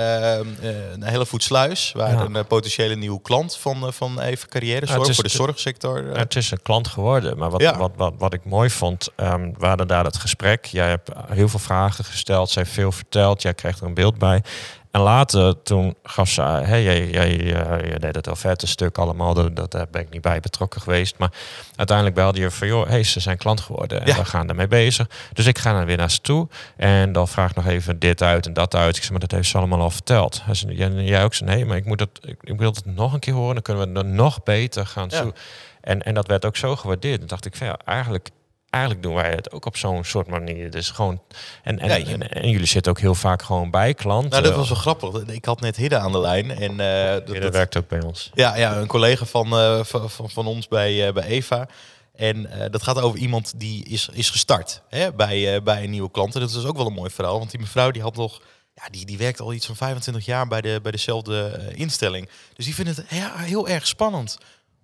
naar 0.97 1.11
Hellevoetsluis. 1.11 1.93
Waar 1.97 2.13
Ja. 2.13 2.21
een 2.21 2.37
eh, 2.37 2.45
potentiële 2.49 2.95
nieuwe 2.95 3.21
klant 3.23 3.57
van, 3.57 3.87
eh, 3.87 3.93
van 3.93 4.21
Even 4.21 4.49
Carrière 4.49 4.87
zorg 4.87 5.15
voor 5.15 5.23
de 5.25 5.29
zorgsector. 5.31 6.05
het 6.13 6.37
is 6.37 6.51
een 6.51 6.63
klant 6.63 6.89
geworden. 6.89 7.39
Maar 7.39 7.51
wat, 7.51 7.61
Ja. 7.61 7.77
wat, 7.79 7.91
wat, 7.97 8.13
wat 8.19 8.33
ik 8.33 8.45
mooi 8.45 8.71
vond, 8.71 9.09
ehm 9.17 9.51
we 9.59 9.67
hadden 9.67 9.87
daar 9.89 10.05
het 10.05 10.17
gesprek. 10.17 10.65
Jij 10.65 10.89
hebt 10.89 11.11
heel 11.29 11.49
veel 11.49 11.59
vragen 11.59 12.05
gesteld. 12.05 12.51
Zij 12.51 12.63
heeft 12.63 12.75
veel 12.75 12.93
verteld. 12.93 13.43
Jij 13.43 13.55
kreeg 13.55 13.79
er 13.81 13.87
een 13.87 13.95
beeld 13.95 14.19
bij. 14.19 14.43
En 14.91 15.01
later, 15.01 15.63
toen 15.63 15.95
gaf 16.03 16.29
ze... 16.29 16.43
Hey, 16.43 16.83
jij, 16.83 17.11
jij, 17.11 17.55
eh, 17.55 17.89
jij 17.89 17.99
deed 17.99 18.15
het 18.15 18.27
offerte-stuk 18.29 18.99
allemaal. 18.99 19.35
Dat, 19.35 19.57
dat, 19.57 19.71
daar 19.71 19.87
ben 19.91 20.01
ik 20.03 20.11
niet 20.11 20.21
bij 20.23 20.41
betrokken 20.41 20.81
geweest. 20.81 21.19
Maar 21.19 21.33
uiteindelijk 21.77 22.17
belde 22.17 22.41
je 22.41 22.51
van... 22.51 22.67
joh, 22.69 22.89
hey, 22.89 23.03
ze 23.03 23.21
zijn 23.21 23.37
klant 23.37 23.61
geworden. 23.61 24.01
En 24.01 24.07
Ja. 24.07 24.17
we 24.17 24.25
gaan 24.25 24.49
ermee 24.49 24.67
bezig. 24.67 25.07
Dus 25.33 25.47
ik 25.47 25.59
ga 25.59 25.73
dan 25.73 25.85
weer 25.85 25.97
naar 25.97 26.11
ze 26.11 26.21
toe. 26.21 26.49
En 26.77 27.13
dan 27.13 27.29
vraag 27.29 27.51
ik 27.51 27.57
nog 27.57 27.67
even 27.67 27.99
dit 27.99 28.23
uit 28.23 28.47
en 28.47 28.53
dat 28.53 28.75
uit. 28.75 28.97
Ik 28.97 29.03
zeg, 29.03 29.11
maar 29.11 29.21
dat 29.21 29.31
heeft 29.31 29.49
ze 29.49 29.59
allemaal 29.59 29.81
al 29.81 29.91
verteld. 29.91 30.41
Hij 30.45 30.55
zei, 30.55 30.75
jij, 30.75 30.91
jij 30.91 31.25
ook 31.25 31.35
zei, 31.35 31.51
nee, 31.51 31.65
maar 31.65 31.77
ik, 31.77 31.85
moet 31.85 32.01
het, 32.01 32.19
ik, 32.23 32.37
ik 32.43 32.59
wil 32.59 32.71
het 32.71 32.85
nog 32.87 33.13
een 33.13 33.21
keer 33.21 33.35
horen. 33.35 33.55
Dan 33.55 33.63
kunnen 33.63 33.93
we 33.93 33.99
er 33.99 34.05
nog 34.07 34.43
beter 34.43 34.87
gaan 34.87 35.09
Ja. 35.11 35.17
zoeken. 35.17 35.41
En, 35.81 36.03
en 36.03 36.15
dat 36.15 36.27
werd 36.27 36.45
ook 36.45 36.57
zo 36.57 36.77
gewaardeerd. 36.77 37.19
Dan 37.19 37.29
dacht 37.29 37.47
ik 37.47 37.57
van 37.57 37.67
ja, 37.67 37.77
eigenlijk, 37.85 38.29
eigenlijk 38.71 39.03
doen 39.03 39.15
wij 39.15 39.31
het 39.31 39.53
ook 39.53 39.67
op 39.67 39.77
zo'n 39.77 40.05
soort 40.05 40.27
manier. 40.27 40.71
Dus 40.71 40.91
gewoon. 40.91 41.23
En, 41.63 41.79
en, 41.79 41.89
Ja, 41.89 42.11
en, 42.13 42.31
en 42.31 42.51
jullie 42.51 42.67
zitten 42.67 42.93
ook 42.93 43.01
heel 43.01 43.15
vaak 43.15 43.43
gewoon 43.43 43.71
bij 43.71 43.95
klanten. 43.95 44.31
nou, 44.31 44.43
dat 44.43 44.55
was 44.55 44.69
wel 44.69 44.79
grappig. 44.79 45.23
Ik 45.23 45.45
had 45.45 45.61
net 45.61 45.77
Hidde 45.77 45.99
aan 45.99 46.13
de 46.13 46.19
lijn. 46.19 46.51
En, 46.51 46.81
eh, 46.81 47.27
dat, 47.27 47.43
dat 47.43 47.53
werkt 47.53 47.77
ook 47.77 47.89
bij 47.89 48.03
ons. 48.03 48.31
Ja, 48.35 48.57
ja 48.57 48.77
een 48.77 48.87
collega 48.87 49.25
van, 49.25 49.53
eh, 49.53 49.85
van, 49.85 50.11
van, 50.11 50.31
van 50.31 50.47
ons 50.47 50.69
bij, 50.69 51.07
eh, 51.07 51.13
bij 51.13 51.25
Eva. 51.25 51.69
En 52.15 52.51
dat 52.71 52.83
gaat 52.83 53.01
over 53.01 53.19
iemand 53.19 53.53
die 53.57 53.85
is, 53.85 54.09
is 54.13 54.31
gestart 54.31 54.83
hè, 54.89 55.13
bij, 55.13 55.63
bij 55.63 55.85
een 55.85 55.91
nieuwe 55.91 56.11
klant. 56.11 56.35
En 56.35 56.41
dat 56.41 56.51
is 56.51 56.65
ook 56.65 56.77
wel 56.77 56.87
een 56.87 56.93
mooi 56.93 57.11
verhaal. 57.11 57.39
Want 57.39 57.51
die 57.51 57.61
mevrouw 57.61 57.91
die 57.91 58.03
had 58.03 58.17
nog... 58.17 58.43
Ja, 58.75 58.89
die, 58.91 59.07
die 59.07 59.19
werkt 59.19 59.41
al 59.41 59.53
iets 59.53 59.67
van 59.67 59.77
25 59.77 60.25
jaar 60.25 60.49
bij, 60.49 60.61
de, 60.61 60.79
bij 60.83 60.93
dezelfde 60.93 61.61
instelling. 61.75 62.29
Dus 62.55 62.65
die 62.65 62.75
vindt 62.75 62.97
het 62.97 63.07
ja, 63.09 63.37
heel 63.37 63.69
erg 63.69 63.87
spannend 63.87 64.39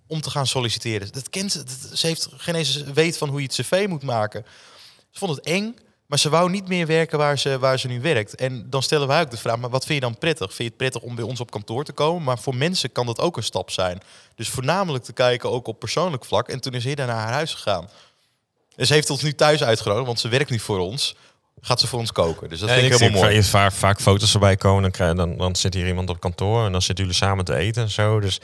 om 0.06 0.20
te 0.20 0.30
gaan 0.30 0.46
solliciteren. 0.46 1.08
Dat 1.12 1.30
kent 1.30 1.52
ze. 1.52 1.58
dat- 1.64 1.98
ze 1.98 2.06
heeft 2.06 2.28
geen 2.36 2.54
eens 2.54 2.82
weet 2.82 3.18
van 3.18 3.28
hoe 3.28 3.40
je 3.40 3.46
het 3.46 3.54
cv 3.66 3.86
moet 3.88 4.02
maken. 4.02 4.44
Ze 5.10 5.18
vond 5.18 5.36
het 5.36 5.44
eng, 5.46 5.76
maar 6.06 6.18
ze 6.18 6.28
wou 6.28 6.50
niet 6.50 6.68
meer 6.68 6.86
werken 6.86 7.18
waar 7.18 7.38
ze, 7.38 7.58
waar 7.58 7.78
ze 7.78 7.86
nu 7.88 8.00
werkt. 8.00 8.34
En 8.34 8.66
dan 8.70 8.82
stellen 8.82 9.06
wij 9.08 9.20
ook 9.20 9.30
de 9.30 9.36
vraag, 9.36 9.56
maar 9.58 9.70
wat 9.70 9.84
vind 9.84 9.94
je 10.00 10.04
dan 10.08 10.18
prettig? 10.18 10.46
Vind 10.46 10.58
je 10.58 10.64
het 10.64 10.76
prettig 10.76 11.02
om 11.02 11.14
bij 11.14 11.24
ons 11.24 11.40
op 11.40 11.50
kantoor 11.50 11.84
te 11.84 11.92
komen? 11.92 12.22
Maar 12.22 12.38
voor 12.38 12.54
mensen 12.56 12.92
kan 12.92 13.06
dat 13.06 13.20
ook 13.20 13.36
een 13.36 13.42
stap 13.42 13.70
zijn. 13.70 14.00
Dus 14.34 14.48
voornamelijk 14.48 15.04
te 15.04 15.12
kijken 15.12 15.50
ook 15.50 15.66
op 15.66 15.78
persoonlijk 15.78 16.24
vlak. 16.24 16.48
En 16.48 16.60
toen 16.60 16.72
is 16.74 16.84
Hidda 16.84 17.04
naar 17.06 17.16
haar 17.16 17.32
huis 17.32 17.54
gegaan. 17.54 17.88
En 18.76 18.86
ze 18.86 18.92
heeft 18.92 19.10
ons 19.10 19.22
nu 19.22 19.34
thuis 19.34 19.62
uitgenodigd, 19.62 20.06
want 20.06 20.20
ze 20.20 20.28
werkt 20.28 20.50
niet 20.50 20.62
voor 20.62 20.78
ons. 20.78 21.14
Gaat 21.60 21.80
ze 21.80 21.86
voor 21.86 21.98
ons 21.98 22.12
koken. 22.12 22.48
Dus 22.48 22.58
dat 22.60 22.68
Ja, 22.68 22.74
vind 22.74 22.86
ik 22.86 22.92
ik 22.92 22.98
helemaal 23.00 23.22
mooi. 23.22 23.42
Vaak, 23.42 23.72
vaak 23.72 24.00
foto's 24.00 24.32
erbij 24.34 24.56
komen. 24.56 24.82
Dan, 24.82 24.90
krijg, 24.90 25.14
dan, 25.14 25.36
dan 25.36 25.56
zit 25.56 25.74
hier 25.74 25.86
iemand 25.86 26.08
op 26.10 26.20
kantoor 26.20 26.66
en 26.66 26.72
dan 26.72 26.82
zitten 26.82 27.04
jullie 27.04 27.18
samen 27.20 27.44
te 27.44 27.54
eten 27.54 27.82
en 27.82 27.90
zo. 27.90 28.20
Dus 28.20 28.40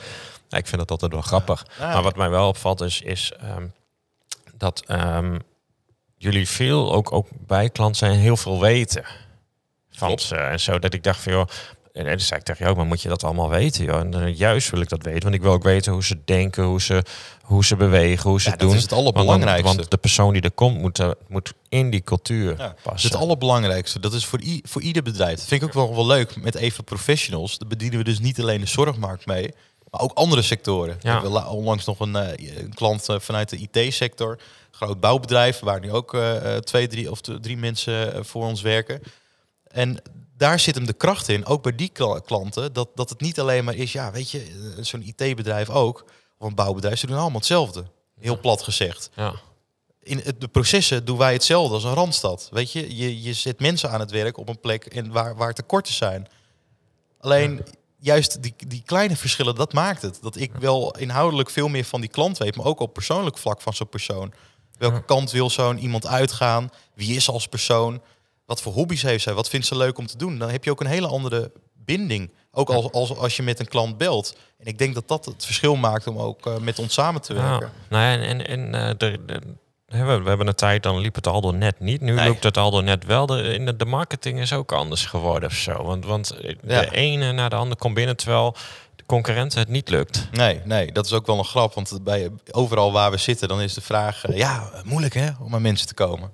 ik 0.59 0.67
vind 0.67 0.77
dat 0.81 0.91
altijd 0.91 1.11
wel 1.11 1.21
grappig. 1.21 1.65
Ja. 1.79 1.93
Maar 1.93 2.03
wat 2.03 2.15
mij 2.15 2.29
wel 2.29 2.47
opvalt 2.47 2.81
is, 2.81 3.01
is 3.01 3.31
ehm, 3.39 3.65
dat 4.57 4.83
ehm, 4.85 5.39
jullie 6.17 6.47
veel 6.49 6.93
ook, 6.93 7.11
ook 7.11 7.27
bij 7.47 7.69
klant 7.69 7.97
zijn 7.97 8.19
heel 8.19 8.37
veel 8.37 8.59
weten 8.59 9.03
van 9.91 10.07
Klopt. 10.07 10.21
ze 10.21 10.35
en 10.35 10.59
zo. 10.59 10.79
Dat 10.79 10.93
ik 10.93 11.03
dacht 11.03 11.19
van 11.19 11.31
joh. 11.33 11.47
En 11.93 12.05
dan 12.05 12.19
zei 12.19 12.39
ik 12.39 12.45
tegen 12.45 12.65
jou, 12.65 12.77
maar 12.77 12.85
moet 12.85 13.01
je 13.01 13.09
dat 13.09 13.23
allemaal 13.23 13.49
weten? 13.49 13.83
Joh? 13.85 13.99
En 13.99 14.35
juist 14.35 14.69
wil 14.69 14.81
ik 14.81 14.89
dat 14.89 15.03
weten, 15.03 15.21
want 15.23 15.35
ik 15.35 15.41
wil 15.41 15.51
ook 15.51 15.63
weten 15.63 15.91
hoe 15.93 16.03
ze 16.03 16.17
denken, 16.25 16.63
hoe 16.63 16.81
ze, 16.81 17.03
hoe 17.41 17.65
ze 17.65 17.75
bewegen, 17.75 18.29
hoe 18.29 18.39
ze 18.39 18.45
Ja, 18.45 18.51
het 18.51 18.59
dat 18.59 18.67
doen. 18.67 18.77
is 18.77 18.81
het 18.83 18.91
dan- 18.91 18.99
allerbelangrijkste. 18.99 19.75
Want, 19.75 19.91
de 19.91 19.97
persoon 19.97 20.33
die 20.33 20.41
er 20.41 20.51
komt, 20.51 20.77
moet, 20.77 20.99
eh, 20.99 21.09
moet 21.27 21.53
in 21.69 21.89
die 21.89 22.01
cultuur 22.03 22.57
Ja, 22.57 22.75
passen. 22.83 23.11
het 23.11 23.19
allerbelangrijkste. 23.19 23.99
Dat 23.99 24.13
is 24.13 24.25
voor, 24.25 24.41
i- 24.41 24.61
voor 24.63 24.81
ieder 24.81 25.03
bedrijf. 25.03 25.35
Dat 25.37 25.47
vind 25.47 25.61
ik 25.61 25.67
ook 25.67 25.73
wel, 25.73 25.95
wel 25.95 26.05
leuk 26.05 26.41
met 26.41 26.55
even 26.55 26.83
professionals. 26.83 27.57
Daar 27.57 27.69
bedienen 27.69 27.97
we 27.97 28.03
dus 28.03 28.19
niet 28.19 28.39
alleen 28.39 28.59
de 28.61 28.67
zorgmarkt 28.67 29.25
mee, 29.25 29.53
maar 29.91 30.01
ook 30.01 30.13
andere 30.13 30.41
sectoren. 30.41 30.97
We 31.01 31.09
hebben 31.09 31.31
la- 31.31 31.49
onlangs 31.49 31.85
nog 31.85 31.99
een, 31.99 32.15
eh, 32.15 32.57
een 32.57 32.73
klant 32.73 33.09
eh, 33.09 33.19
vanuit 33.19 33.49
de 33.49 33.57
IT-sector, 33.57 34.39
groot 34.71 34.99
bouwbedrijf, 34.99 35.59
waar 35.59 35.79
nu 35.79 35.91
ook 35.91 36.13
eh, 36.13 36.55
twee, 36.57 36.87
drie 36.87 37.11
of 37.11 37.21
drie 37.21 37.57
mensen 37.57 38.25
voor 38.25 38.45
ons 38.45 38.61
werken. 38.61 39.01
En 39.67 40.01
daar 40.37 40.59
zit 40.59 40.75
hem 40.75 40.85
de 40.85 40.93
kracht 40.93 41.27
in, 41.27 41.45
ook 41.45 41.63
bij 41.63 41.75
die 41.75 41.89
kla- 41.89 42.19
klanten, 42.19 42.73
dat, 42.73 42.89
dat 42.95 43.09
het 43.09 43.21
niet 43.21 43.39
alleen 43.39 43.63
maar 43.63 43.75
is, 43.75 43.91
ja, 43.91 44.11
weet 44.11 44.31
je, 44.31 44.73
zo'n 44.79 45.01
IT-bedrijf 45.01 45.69
ook, 45.69 46.05
of 46.37 46.47
een 46.47 46.55
bouwbedrijf, 46.55 46.99
ze 46.99 47.07
doen 47.07 47.17
allemaal 47.17 47.37
hetzelfde. 47.39 47.83
Heel 48.19 48.39
plat 48.39 48.61
gezegd 48.61 49.09
Ja. 49.15 49.33
in 49.99 50.17
het- 50.23 50.41
de 50.41 50.47
processen 50.47 51.05
doen 51.05 51.17
wij 51.17 51.33
hetzelfde 51.33 51.73
als 51.73 51.83
een 51.83 51.93
randstad. 51.93 52.47
Weet 52.51 52.71
je, 52.71 52.95
je, 52.97 53.21
je 53.21 53.33
zet 53.33 53.59
mensen 53.59 53.89
aan 53.91 53.99
het 53.99 54.11
werk 54.11 54.37
op 54.37 54.49
een 54.49 54.59
plek 54.59 54.85
en 54.85 55.11
waar, 55.11 55.35
waar 55.35 55.53
tekorten 55.53 55.93
zijn. 55.93 56.27
Alleen 57.19 57.61
juist 58.03 58.43
die, 58.43 58.53
die 58.67 58.83
kleine 58.85 59.15
verschillen, 59.15 59.55
dat 59.55 59.73
maakt 59.73 60.01
het. 60.01 60.19
Dat 60.21 60.35
ik 60.35 60.51
wel 60.59 60.95
inhoudelijk 60.97 61.49
veel 61.49 61.67
meer 61.67 61.83
van 61.85 62.01
die 62.01 62.09
klant 62.09 62.37
weet, 62.37 62.55
maar 62.55 62.65
ook 62.65 62.79
op 62.79 62.93
persoonlijk 62.93 63.37
vlak 63.37 63.61
van 63.61 63.73
zo'n 63.73 63.89
persoon. 63.89 64.33
Welke 64.77 64.95
Ja. 64.95 65.01
kant 65.01 65.31
wil 65.31 65.49
zo'n 65.49 65.77
iemand 65.77 66.07
uitgaan? 66.07 66.69
Wie 66.93 67.15
is 67.15 67.29
als 67.29 67.47
persoon? 67.47 68.01
Wat 68.45 68.61
voor 68.61 68.73
hobby's 68.73 69.01
heeft 69.01 69.23
zij? 69.23 69.33
Wat 69.33 69.49
vindt 69.49 69.65
ze 69.65 69.77
leuk 69.77 69.97
om 69.97 70.05
te 70.05 70.17
doen? 70.17 70.37
Dan 70.37 70.49
heb 70.49 70.63
je 70.63 70.71
ook 70.71 70.79
een 70.81 70.87
hele 70.87 71.07
andere 71.07 71.51
binding. 71.73 72.31
Ook 72.51 72.69
als, 72.69 72.91
als, 72.91 73.15
als 73.17 73.35
je 73.35 73.43
met 73.43 73.59
een 73.59 73.67
klant 73.67 73.97
belt. 73.97 74.35
En 74.57 74.65
ik 74.65 74.77
denk 74.77 74.93
dat 74.93 75.07
dat 75.07 75.25
het 75.25 75.45
verschil 75.45 75.75
maakt 75.75 76.07
om 76.07 76.17
ook 76.17 76.45
eh, 76.45 76.57
met 76.57 76.79
ons 76.79 76.93
samen 76.93 77.21
te 77.21 77.33
werken. 77.33 77.71
Ja, 77.89 77.97
nou, 77.97 78.21
en, 78.21 78.45
en, 78.47 78.71
en 78.73 78.97
de, 78.97 79.19
we, 79.91 80.21
we 80.21 80.27
hebben 80.29 80.47
een 80.47 80.55
tijd, 80.55 80.83
dan 80.83 80.97
liep 80.99 81.15
het 81.15 81.27
Aldo 81.27 81.51
net 81.51 81.79
niet. 81.79 82.01
Nu 82.01 82.13
Nee. 82.13 82.27
loopt 82.27 82.43
het 82.43 82.57
Aldo 82.57 82.81
net 82.81 83.05
wel. 83.05 83.25
De, 83.25 83.41
in 83.53 83.65
de, 83.65 83.75
de 83.75 83.85
marketing 83.85 84.39
is 84.39 84.53
ook 84.53 84.71
anders 84.71 85.05
geworden 85.05 85.49
of 85.49 85.55
zo. 85.55 85.83
Want, 85.83 86.05
want 86.05 86.27
de 86.41 86.57
Ja. 86.67 86.89
ene 86.91 87.31
na 87.31 87.49
de 87.49 87.55
andere 87.55 87.75
komt 87.79 87.93
binnen, 87.93 88.17
terwijl 88.17 88.55
de 88.95 89.03
concurrenten 89.05 89.59
het 89.59 89.67
niet 89.67 89.89
lukt. 89.89 90.27
Nee, 90.31 90.61
nee, 90.65 90.91
dat 90.91 91.05
is 91.05 91.13
ook 91.13 91.25
wel 91.27 91.37
een 91.37 91.45
grap. 91.45 91.73
Want 91.73 91.99
bij, 92.03 92.29
overal 92.51 92.91
waar 92.91 93.11
we 93.11 93.17
zitten, 93.17 93.47
dan 93.47 93.61
is 93.61 93.73
de 93.73 93.81
vraag... 93.81 94.25
eh, 94.25 94.37
ja, 94.37 94.69
moeilijk 94.83 95.13
hè, 95.13 95.29
om 95.39 95.55
aan 95.55 95.61
mensen 95.61 95.87
te 95.87 95.93
komen. 95.93 96.31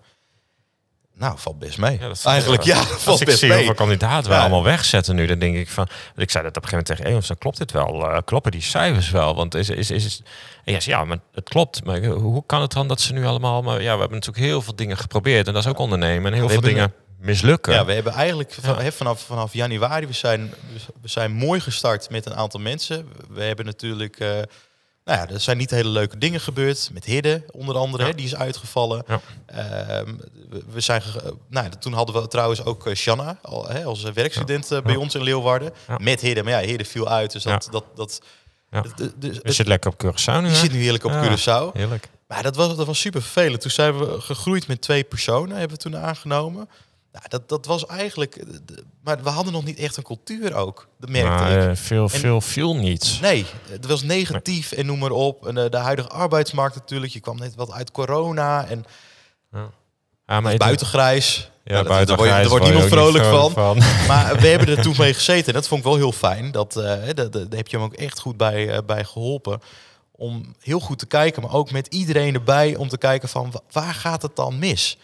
Nou, 1.17 1.37
valt 1.39 1.59
best 1.59 1.77
mee. 1.77 1.99
Ja, 1.99 2.11
Eigenlijk 2.23 2.63
ja, 2.63 2.77
Als 2.79 2.87
valt 2.87 3.19
ik 3.19 3.25
best 3.25 3.39
zie 3.39 3.47
mee. 3.47 3.57
hoeveel 3.57 3.75
kandidaten 3.75 4.29
we 4.29 4.35
Ja. 4.35 4.41
allemaal 4.41 4.63
wegzetten 4.63 5.15
nu, 5.15 5.25
dan 5.25 5.39
denk 5.39 5.55
ik 5.55 5.69
van... 5.69 5.87
Ik 6.15 6.31
zei 6.31 6.43
dat 6.43 6.57
op 6.57 6.63
een 6.63 6.69
gegeven 6.69 6.71
moment 6.71 6.85
tegen 6.87 7.05
Eons, 7.05 7.27
dan 7.27 7.37
klopt 7.37 7.57
dit 7.57 7.71
wel. 7.71 8.09
eh, 8.09 8.17
kloppen 8.25 8.51
die 8.51 8.61
cijfers 8.61 9.09
wel? 9.09 9.35
Want 9.35 9.55
is, 9.55 9.69
is, 9.69 9.91
is, 9.91 10.21
is 10.65 10.85
ja, 10.85 11.03
maar 11.05 11.17
het 11.33 11.49
klopt. 11.49 11.83
Maar 11.83 12.05
hoe 12.05 12.43
kan 12.45 12.61
het 12.61 12.71
dan 12.71 12.87
dat 12.87 13.01
ze 13.01 13.13
nu 13.13 13.25
allemaal... 13.25 13.61
Maar 13.61 13.81
ja, 13.81 13.93
we 13.93 13.99
hebben 13.99 14.17
natuurlijk 14.17 14.45
heel 14.45 14.61
veel 14.61 14.75
dingen 14.75 14.97
geprobeerd. 14.97 15.47
En 15.47 15.53
dat 15.53 15.63
is 15.63 15.69
ook 15.69 15.77
ondernemen. 15.79 16.31
En 16.31 16.37
heel 16.37 16.47
We 16.47 16.51
veel 16.53 16.61
dingen 16.61 16.93
mislukken. 17.19 17.73
Ja, 17.73 17.85
we 17.85 17.93
hebben 17.93 18.13
eigenlijk 18.13 18.57
vanaf, 18.93 19.21
vanaf 19.21 19.53
januari, 19.53 20.07
we 20.07 20.13
zijn, 20.13 20.53
we 21.01 21.07
zijn 21.07 21.31
mooi 21.31 21.59
gestart 21.59 22.09
met 22.09 22.25
een 22.25 22.35
aantal 22.35 22.59
mensen. 22.59 23.07
We 23.29 23.43
hebben 23.43 23.65
natuurlijk, 23.65 24.19
eh, 24.19 24.29
nou 25.07 25.19
ja, 25.19 25.33
er 25.33 25.39
zijn 25.39 25.57
niet 25.57 25.69
hele 25.71 25.89
leuke 25.89 26.17
dingen 26.17 26.39
gebeurd. 26.39 26.89
Met 26.93 27.05
Hidde 27.05 27.43
onder 27.51 27.75
andere, 27.75 28.03
Ja. 28.03 28.09
hè, 28.09 28.15
die 28.15 28.25
is 28.25 28.35
uitgevallen. 28.35 29.03
Ja. 29.07 29.19
Ehm, 29.45 30.13
we, 30.49 30.63
we 30.71 30.79
zijn, 30.79 31.01
ge- 31.01 31.33
nou, 31.49 31.69
toen 31.79 31.93
hadden 31.93 32.21
we 32.21 32.27
trouwens 32.27 32.63
ook 32.63 32.87
eh, 32.87 32.95
Shanna 32.95 33.39
al, 33.41 33.67
hè, 33.69 33.83
als 33.83 34.03
werkstudent 34.03 34.71
eh, 34.71 34.81
bij 34.81 34.93
Ja. 34.93 34.99
ons 34.99 35.15
in 35.15 35.23
Leeuwarden. 35.23 35.73
Met 35.97 36.21
Hidde, 36.21 36.43
maar 36.43 36.61
ja, 36.61 36.67
Hidde 36.67 36.85
viel 36.85 37.09
uit. 37.09 37.31
Dus 37.31 37.43
dat, 37.43 37.67
dat, 37.71 37.83
dat, 37.95 38.21
dus 39.15 39.37
Je 39.43 39.51
zit 39.51 39.67
lekker 39.67 39.91
op 39.91 40.05
Curaçao 40.05 40.41
nu, 40.41 40.47
hè? 40.47 40.55
zit 40.55 40.71
nu 40.71 40.81
heerlijk 40.81 41.03
op 41.03 41.11
Ja. 41.11 41.23
Curaçao. 41.23 41.71
Heerlijk. 41.73 42.09
Maar 42.27 42.43
dat 42.43 42.55
was, 42.55 42.75
dat 42.75 42.85
was 42.87 42.99
super 42.99 43.21
vervelend. 43.21 43.61
Toen 43.61 43.71
zijn 43.71 43.97
we 43.99 44.21
gegroeid 44.21 44.67
met 44.67 44.81
twee 44.81 45.03
personen, 45.03 45.57
hebben 45.57 45.77
we 45.77 45.83
toen 45.83 45.97
aangenomen. 45.97 46.69
Nou, 47.17 47.29
dat, 47.29 47.49
dat 47.49 47.65
was 47.65 47.85
eigenlijk... 47.85 48.35
eh, 48.35 48.45
Maar 49.03 49.23
we 49.23 49.29
hadden 49.29 49.53
nog 49.53 49.63
niet 49.63 49.77
echt 49.79 49.97
een 49.97 50.03
cultuur 50.03 50.55
ook. 50.55 50.87
Dat 50.99 51.09
merkte 51.09 51.29
Maar 51.29 51.51
ik. 51.51 51.69
eh, 51.69 51.75
veel, 51.75 52.09
veel, 52.09 52.41
veel 52.41 52.75
niet. 52.75 53.17
Nee, 53.21 53.45
het 53.69 53.85
was 53.85 54.01
negatief 54.03 54.71
en 54.71 54.85
noem 54.85 54.99
maar 54.99 55.11
op. 55.11 55.47
En 55.47 55.57
eh, 55.57 55.69
de 55.69 55.77
huidige 55.77 56.09
arbeidsmarkt 56.09 56.75
natuurlijk. 56.75 57.13
Je 57.13 57.19
kwam 57.19 57.37
net 57.37 57.55
wat 57.55 57.71
uit 57.71 57.91
corona 57.91 58.65
en 58.67 58.85
Ja, 60.25 60.39
maar 60.41 60.51
het- 60.51 60.61
buitengrijs. 60.61 61.51
Ja, 61.63 61.73
Nou, 61.73 61.87
buiten 61.87 62.17
daar 62.17 62.25
wordt 62.25 62.49
word 62.49 62.63
je 62.63 62.69
niemand 62.69 62.91
vrolijk 62.93 63.23
niet 63.23 63.33
van. 63.33 63.51
vrolijk 63.51 63.85
Maar 64.07 64.37
we 64.39 64.47
hebben 64.47 64.77
er 64.77 64.81
toen 64.83 64.95
mee 65.05 65.13
gezeten. 65.13 65.47
En 65.47 65.53
dat 65.53 65.67
vond 65.67 65.79
ik 65.81 65.87
wel 65.87 65.95
heel 65.95 66.11
fijn. 66.11 66.51
Dat, 66.51 66.75
eh, 66.75 66.83
hè, 66.83 67.13
dat, 67.13 67.33
dat- 67.33 67.49
daar 67.49 67.57
heb 67.59 67.67
je 67.67 67.77
hem 67.77 67.85
ook 67.85 67.93
echt 67.93 68.19
goed 68.19 68.37
bij, 68.37 68.69
eh, 68.69 68.77
bij 68.85 69.03
geholpen. 69.03 69.61
Om 70.11 70.55
heel 70.59 70.79
goed 70.79 70.99
te 70.99 71.05
kijken, 71.05 71.41
maar 71.41 71.53
ook 71.53 71.71
met 71.71 71.87
iedereen 71.87 72.33
erbij. 72.33 72.75
Om 72.75 72.87
te 72.87 72.97
kijken 72.97 73.29
van 73.29 73.51
wa- 73.51 73.61
waar 73.71 73.93
gaat 73.93 74.21
het 74.21 74.35
dan 74.35 74.59
mis? 74.59 74.97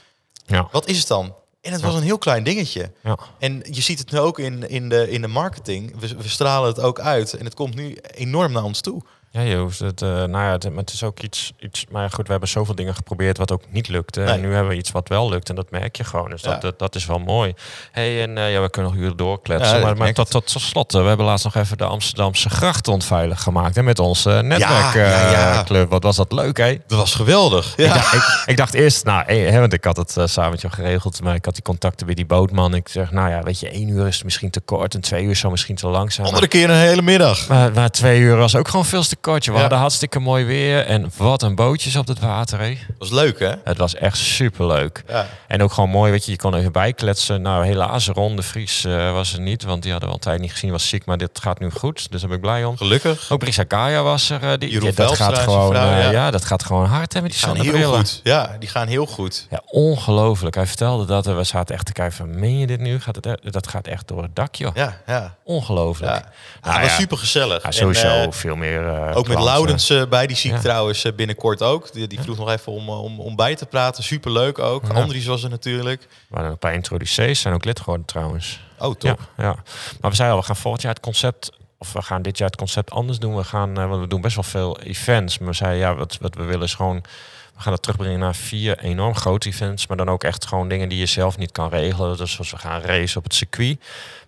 Ja. 0.45 0.67
Wat 0.71 0.87
is 0.87 0.97
het 0.99 1.07
dan? 1.07 1.35
En 1.63 1.71
het 1.71 1.81
was 1.81 1.95
een 1.95 2.03
heel 2.03 2.17
klein 2.17 2.43
dingetje. 2.43 2.91
Ja. 3.03 3.17
En 3.39 3.61
je 3.71 3.81
ziet 3.81 3.99
het 3.99 4.11
nu 4.11 4.19
ook 4.19 4.39
in, 4.39 4.69
in, 4.69 4.89
de, 4.89 5.09
in 5.09 5.21
de 5.21 5.27
marketing. 5.27 5.99
We, 5.99 6.15
we 6.15 6.27
stralen 6.27 6.69
het 6.69 6.79
ook 6.79 6.99
uit. 6.99 7.33
En 7.33 7.45
het 7.45 7.53
komt 7.53 7.75
nu 7.75 7.97
enorm 8.01 8.51
naar 8.51 8.63
ons 8.63 8.81
toe. 8.81 9.01
Ja, 9.35 9.41
je 9.41 9.55
hoeft 9.57 9.79
het. 9.79 10.01
eh, 10.01 10.09
nou 10.09 10.31
ja, 10.31 10.51
het, 10.51 10.63
het 10.75 10.93
is 10.93 11.03
ook 11.03 11.19
iets, 11.19 11.51
iets. 11.59 11.85
Maar 11.91 12.09
goed, 12.09 12.25
we 12.25 12.31
hebben 12.31 12.49
zoveel 12.49 12.75
dingen 12.75 12.95
geprobeerd 12.95 13.37
wat 13.37 13.51
ook 13.51 13.61
niet 13.69 13.87
lukte. 13.87 14.19
Nee. 14.19 14.29
En 14.33 14.41
nu 14.41 14.53
hebben 14.53 14.71
we 14.71 14.77
iets 14.77 14.91
wat 14.91 15.07
wel 15.07 15.29
lukt. 15.29 15.49
En 15.49 15.55
dat 15.55 15.71
merk 15.71 15.95
je 15.95 16.03
gewoon. 16.03 16.29
Dus 16.29 16.41
dat, 16.41 16.53
Ja. 16.53 16.59
dat, 16.59 16.79
dat 16.79 16.95
is 16.95 17.05
wel 17.05 17.19
mooi. 17.19 17.53
hey, 17.91 18.21
en 18.21 18.37
eh, 18.37 18.51
ja, 18.53 18.61
we 18.61 18.69
kunnen 18.69 18.91
nog 18.91 18.99
uren 19.01 19.17
doorkletsen. 19.17 19.79
Ja, 19.79 19.93
maar 19.93 20.13
tot, 20.13 20.29
tot, 20.29 20.51
tot 20.51 20.61
slot, 20.61 20.93
eh, 20.93 21.01
we 21.01 21.07
hebben 21.07 21.25
laatst 21.25 21.45
nog 21.45 21.55
even 21.55 21.77
de 21.77 21.83
Amsterdamse 21.83 22.49
gracht 22.49 22.87
onveilig 22.87 23.41
gemaakt. 23.41 23.75
Hè, 23.75 23.83
met 23.83 23.99
onze 23.99 24.29
ja, 24.29 24.35
ja. 24.35 24.41
netwerkclub. 24.41 25.89
Wat 25.89 26.03
was 26.03 26.15
dat 26.15 26.31
leuk, 26.31 26.57
hè? 26.57 26.77
Dat 26.87 26.97
was 26.97 27.15
geweldig. 27.15 27.73
Ja. 27.77 27.85
Ik, 27.85 27.93
dacht, 27.93 28.13
ik, 28.13 28.43
ik 28.45 28.57
dacht 28.57 28.73
eerst, 28.73 29.05
nou, 29.05 29.23
hè, 29.33 29.59
want 29.59 29.73
ik 29.73 29.83
had 29.83 29.97
het 29.97 30.15
samen 30.25 30.51
met 30.51 30.61
jou 30.61 30.73
geregeld, 30.73 31.21
maar 31.23 31.35
ik 31.35 31.45
had 31.45 31.53
die 31.53 31.63
contacten 31.63 32.05
bij 32.05 32.15
die 32.15 32.25
bootman. 32.25 32.73
Ik 32.75 32.87
zeg, 32.87 33.11
nou 33.11 33.29
ja, 33.29 33.41
weet 33.43 33.59
je, 33.59 33.69
één 33.69 33.87
uur 33.87 34.07
is 34.07 34.23
misschien 34.23 34.49
te 34.49 34.59
kort 34.59 34.93
en 34.95 35.01
twee 35.01 35.23
uur 35.23 35.35
zou 35.35 35.51
misschien 35.51 35.75
te 35.75 35.87
lang 35.87 36.11
zijn. 36.13 36.27
Andere 36.27 36.47
keer 36.47 36.69
een 36.69 36.75
hele 36.75 37.01
middag. 37.01 37.47
Maar, 37.47 37.71
maar 37.71 37.89
twee 37.89 38.19
uur 38.19 38.35
was 38.37 38.55
ook 38.55 38.67
gewoon 38.67 38.85
veel 38.85 39.03
te 39.03 39.15
kort. 39.23 39.45
We 39.45 39.51
Ja. 39.53 39.59
hadden 39.59 39.77
hartstikke 39.77 40.19
mooi 40.19 40.45
weer 40.45 40.85
en 40.85 41.11
wat 41.17 41.41
een 41.41 41.55
bootjes 41.55 41.95
op 41.95 42.07
het 42.07 42.19
water? 42.19 42.57
Dat 42.59 42.77
was 42.97 43.09
leuk, 43.11 43.39
hè? 43.39 43.51
Het 43.63 43.77
was 43.77 43.95
echt 43.95 44.17
super 44.17 44.67
leuk. 44.67 45.03
Ja. 45.07 45.25
En 45.47 45.63
ook 45.63 45.71
gewoon 45.73 45.89
mooi, 45.89 46.11
weet 46.11 46.25
je, 46.25 46.31
je 46.31 46.37
kon 46.37 46.55
even 46.55 46.71
bijkletsen. 46.71 47.41
Nou, 47.41 47.65
helaas, 47.65 48.07
Ron 48.07 48.35
de 48.35 48.41
Vries 48.41 48.85
eh, 48.85 49.11
was 49.11 49.33
er 49.33 49.39
niet, 49.39 49.63
want 49.63 49.81
die 49.83 49.91
hadden 49.91 50.09
we 50.09 50.15
al 50.15 50.21
een 50.21 50.29
tijd 50.29 50.41
niet 50.41 50.51
gezien, 50.51 50.71
was 50.71 50.87
ziek, 50.87 51.05
maar 51.05 51.17
dit 51.17 51.39
gaat 51.41 51.59
nu 51.59 51.71
goed. 51.71 52.11
Dus 52.11 52.19
daar 52.21 52.29
ben 52.29 52.37
ik 52.37 52.43
blij 52.43 52.63
om. 52.63 52.77
Gelukkig. 52.77 53.31
Ook 53.31 53.39
Brisa 53.39 53.63
Kaya 53.63 54.03
was 54.03 54.29
er. 54.29 54.43
eh, 54.43 54.57
die, 54.59 54.91
dat 54.93 55.15
gaat 55.15 55.37
gewoon, 55.37 55.71
vrouw, 55.73 55.91
eh, 55.91 56.03
ja. 56.03 56.11
ja. 56.11 56.31
dat 56.31 56.45
gaat 56.45 56.63
gewoon 56.63 56.85
hard 56.85 57.13
hè, 57.13 57.21
met 57.21 57.31
die 57.31 57.39
Die 57.39 57.63
gaan 57.63 57.75
heel 57.75 57.93
goed. 57.93 58.19
Ja, 58.23 58.55
die 58.59 58.69
gaan 58.69 58.87
heel 58.87 59.05
goed. 59.05 59.47
Ja, 59.49 59.61
ongelooflijk. 59.65 60.55
Hij 60.55 60.67
vertelde 60.67 61.05
dat 61.05 61.25
we 61.25 61.43
zaten 61.43 61.75
echt 61.75 61.85
te 61.85 61.91
kijken 61.91 62.15
van, 62.15 62.39
meen 62.39 62.57
je 62.59 62.67
dit 62.67 62.79
nu? 62.79 62.99
Gaat 62.99 63.15
het, 63.15 63.37
dat 63.53 63.67
gaat 63.67 63.87
echt 63.87 64.07
door 64.07 64.21
het 64.21 64.35
dak, 64.35 64.55
joh. 64.55 64.75
Ja, 64.75 64.97
ja. 65.07 65.35
Ongelooflijk. 65.43 66.11
ja. 66.11 66.23
Nou 66.69 66.81
was 66.81 66.95
super 66.95 67.17
gezellig. 67.17 67.65
Sowieso 67.69 68.07
En, 68.07 68.33
veel 68.33 68.55
meer 68.55 69.11
ook 69.15 69.27
met. 69.27 69.39
Laurens 69.39 69.89
eh, 69.89 70.05
bij, 70.05 70.27
die 70.27 70.35
zie 70.35 70.53
ik 70.53 70.59
trouwens 70.61 71.03
eh, 71.03 71.13
binnenkort 71.13 71.61
ook. 71.61 71.93
Die, 71.93 72.07
die 72.07 72.21
vroeg 72.21 72.37
nog 72.37 72.49
even 72.49 72.71
om, 72.71 72.87
eh, 72.87 73.03
om, 73.03 73.19
om 73.19 73.35
bij 73.35 73.55
te 73.55 73.65
praten. 73.65 74.03
Super 74.03 74.31
leuk 74.31 74.59
ook. 74.59 74.89
Andries 74.89 75.25
was 75.25 75.43
er 75.43 75.49
natuurlijk. 75.49 76.01
We 76.01 76.35
waren 76.35 76.51
ook 76.51 76.59
bij 76.59 76.73
introducees, 76.73 77.41
zijn 77.41 77.53
ook 77.53 77.65
lid 77.65 77.79
geworden 77.79 78.05
trouwens. 78.05 78.59
Oh, 78.79 78.95
top. 78.95 79.19
Ja. 79.37 79.55
Maar 80.01 80.09
we 80.09 80.15
zeiden 80.15 80.37
al, 80.37 80.41
we 80.41 80.47
gaan 80.47 80.55
volgend 80.55 80.81
jaar 80.81 80.93
het 80.93 81.03
concept, 81.03 81.51
of 81.77 81.93
we 81.93 82.01
gaan 82.01 82.21
dit 82.21 82.37
jaar 82.37 82.47
het 82.47 82.57
concept 82.57 82.91
anders 82.91 83.19
doen. 83.19 83.35
We 83.35 83.43
gaan, 83.43 83.73
want 83.73 84.01
we 84.01 84.07
doen 84.07 84.21
best 84.21 84.35
wel 84.35 84.43
veel 84.43 84.79
events. 84.79 85.37
Maar 85.37 85.49
we 85.49 85.55
zeiden, 85.55 85.79
ja, 85.79 85.95
wat, 85.95 86.17
wat 86.21 86.35
we 86.35 86.43
willen 86.43 86.65
is 86.65 86.73
gewoon, 86.73 87.03
we 87.55 87.61
gaan 87.61 87.73
het 87.73 87.81
terugbrengen 87.81 88.19
naar 88.19 88.35
vier 88.35 88.79
enorm 88.79 89.15
grote 89.15 89.49
events. 89.49 89.87
Maar 89.87 89.97
dan 89.97 90.09
ook 90.09 90.23
echt 90.23 90.45
gewoon 90.45 90.69
dingen 90.69 90.89
die 90.89 90.99
je 90.99 91.05
zelf 91.05 91.37
niet 91.37 91.51
kan 91.51 91.69
regelen. 91.69 92.17
Dus 92.17 92.31
zoals 92.31 92.51
we 92.51 92.57
gaan 92.57 92.81
racen 92.81 93.17
op 93.17 93.23
het 93.23 93.33
circuit. 93.33 93.79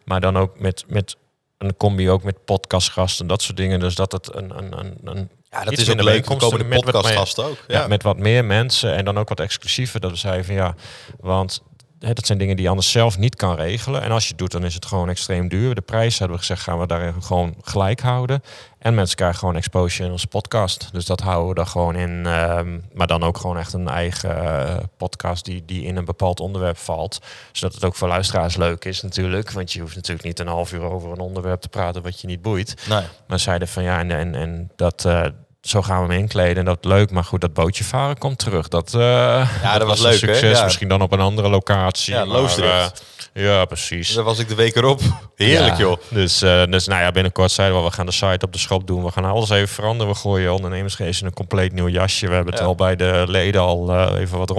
Maar 0.04 0.22
dan 0.22 0.38
ook 0.38 0.60
met, 0.60 0.84
met 0.88 1.16
een 1.58 1.78
combi 1.78 2.10
ook 2.10 2.24
met 2.24 2.46
podcastgasten 2.46 3.22
en 3.22 3.28
dat 3.28 3.42
soort 3.42 3.58
dingen. 3.58 3.80
Dus 3.80 3.96
dat 3.96 4.12
het 4.12 4.36
een, 4.36 4.58
een, 4.58 4.80
een, 4.80 4.98
een 5.04 5.30
Ja, 5.50 5.64
dat 5.64 5.74
iets 5.74 5.82
is 5.82 5.90
ook 5.90 6.02
leuk. 6.02 6.26
Komen 6.26 6.70
de 6.70 6.82
podcastgasten 6.82 7.44
ook. 7.44 7.58
ja. 7.68 7.80
Ja. 7.80 7.88
met 7.88 8.04
wat 8.04 8.18
meer 8.18 8.46
mensen 8.46 8.96
en 8.96 9.06
dan 9.06 9.18
ook 9.18 9.30
wat 9.30 9.40
exclusiever. 9.40 10.00
Dat 10.00 10.12
we 10.12 10.18
zeiden 10.18 10.46
van 10.46 10.56
ja, 10.56 10.76
want 11.20 11.62
hè, 12.00 12.14
dat 12.14 12.26
zijn 12.26 12.38
dingen 12.38 12.56
die 12.56 12.64
je 12.64 12.70
anders 12.70 12.92
zelf 12.92 13.18
niet 13.18 13.36
kan 13.36 13.56
regelen. 13.56 14.02
En 14.02 14.12
als 14.12 14.24
je 14.24 14.30
het 14.30 14.38
doet, 14.38 14.52
dan 14.52 14.66
is 14.66 14.74
het 14.74 14.86
gewoon 14.86 15.10
extreem 15.10 15.48
duur. 15.48 15.76
De 15.76 15.82
prijs 15.82 16.20
hadden 16.20 16.36
we 16.38 16.42
gezegd, 16.44 16.62
gaan 16.62 16.80
we 16.80 16.88
daarin 16.88 17.24
gewoon 17.24 17.56
gelijk 17.62 18.00
houden. 18.02 18.42
En 18.80 18.94
mensen 18.94 19.16
krijgen 19.16 19.40
gewoon 19.40 19.56
exposure 19.56 20.06
in 20.06 20.12
onze 20.12 20.28
podcast. 20.28 20.90
Dus 20.92 21.06
dat 21.06 21.20
houden 21.20 21.54
we 21.56 21.62
er 21.62 21.68
gewoon 21.68 21.96
in. 21.96 22.26
ehm, 22.26 22.80
maar 22.94 23.08
dan 23.08 23.24
ook 23.24 23.38
gewoon 23.38 23.58
echt 23.58 23.74
een 23.74 23.88
eigen 23.88 24.44
eh, 24.44 24.78
podcast 24.98 25.46
die, 25.46 25.64
die 25.66 25.84
in 25.84 25.96
een 25.96 26.06
bepaald 26.06 26.40
onderwerp 26.40 26.78
valt. 26.78 27.20
Zodat 27.52 27.76
het 27.76 27.84
ook 27.84 27.96
voor 27.96 28.08
luisteraars 28.08 28.56
leuk 28.56 28.86
is 28.86 29.02
natuurlijk. 29.02 29.52
Want 29.52 29.74
je 29.74 29.80
hoeft 29.80 29.96
natuurlijk 29.96 30.28
niet 30.28 30.40
een 30.40 30.48
half 30.48 30.74
uur 30.74 30.82
over 30.82 31.12
een 31.12 31.20
onderwerp 31.20 31.62
te 31.62 31.70
praten 31.70 32.02
wat 32.02 32.22
je 32.22 32.28
niet 32.28 32.42
boeit. 32.42 32.86
Nee. 32.90 33.04
Maar 33.28 33.40
zeiden 33.40 33.68
van 33.68 33.84
ja, 33.84 34.00
en, 34.00 34.12
en, 34.12 34.36
en 34.36 34.72
dat, 34.76 35.06
eh, 35.06 35.26
zo 35.66 35.82
gaan 35.82 36.08
we 36.08 36.14
hem 36.14 36.22
inkleden 36.22 36.58
en 36.58 36.66
dat 36.66 36.86
leuk. 36.86 37.12
Maar 37.12 37.24
goed, 37.24 37.42
dat 37.42 37.54
bootje 37.54 37.84
varen 37.84 38.18
komt 38.18 38.38
terug. 38.40 38.68
Dat, 38.68 38.94
eh, 38.94 39.50
dat 39.78 39.88
was 39.94 40.00
leuk, 40.00 40.18
succes. 40.18 40.58
Ja. 40.58 40.64
Misschien 40.64 40.88
dan 40.88 41.02
op 41.02 41.12
een 41.12 41.20
andere 41.20 41.50
locatie. 41.50 42.14
Ja, 42.14 42.26
maar, 42.26 42.58
eh, 42.58 42.86
ja, 43.34 43.66
precies. 43.66 44.14
Daar 44.14 44.24
was 44.24 44.40
ik 44.40 44.48
de 44.48 44.56
week 44.56 44.76
erop. 44.76 45.00
Heerlijk, 45.36 45.74
Ja, 45.74 45.80
joh. 45.80 45.98
Dus, 46.10 46.42
eh, 46.42 46.64
dus 46.66 46.88
nou 46.88 47.02
ja, 47.02 47.12
binnenkort 47.12 47.52
zeiden 47.52 47.78
we, 47.78 47.84
we 47.84 47.92
gaan 47.92 48.06
de 48.06 48.12
site 48.12 48.46
op 48.46 48.54
de 48.54 48.60
schop 48.60 48.88
doen. 48.88 49.04
We 49.04 49.12
gaan 49.12 49.26
alles 49.26 49.50
even 49.50 49.68
veranderen. 49.68 50.14
We 50.14 50.20
gooien 50.20 50.54
ondernemersgeest 50.54 51.22
in 51.22 51.28
een 51.28 51.34
compleet 51.34 51.74
nieuw 51.74 51.90
jasje. 51.90 52.28
We 52.28 52.34
hebben 52.34 52.52
het 52.54 52.62
Ja. 52.62 52.68
al 52.68 52.76
bij 52.76 52.96
de 52.96 53.24
leden 53.28 53.62
al 53.62 54.16
even 54.18 54.38
wat 54.38 54.52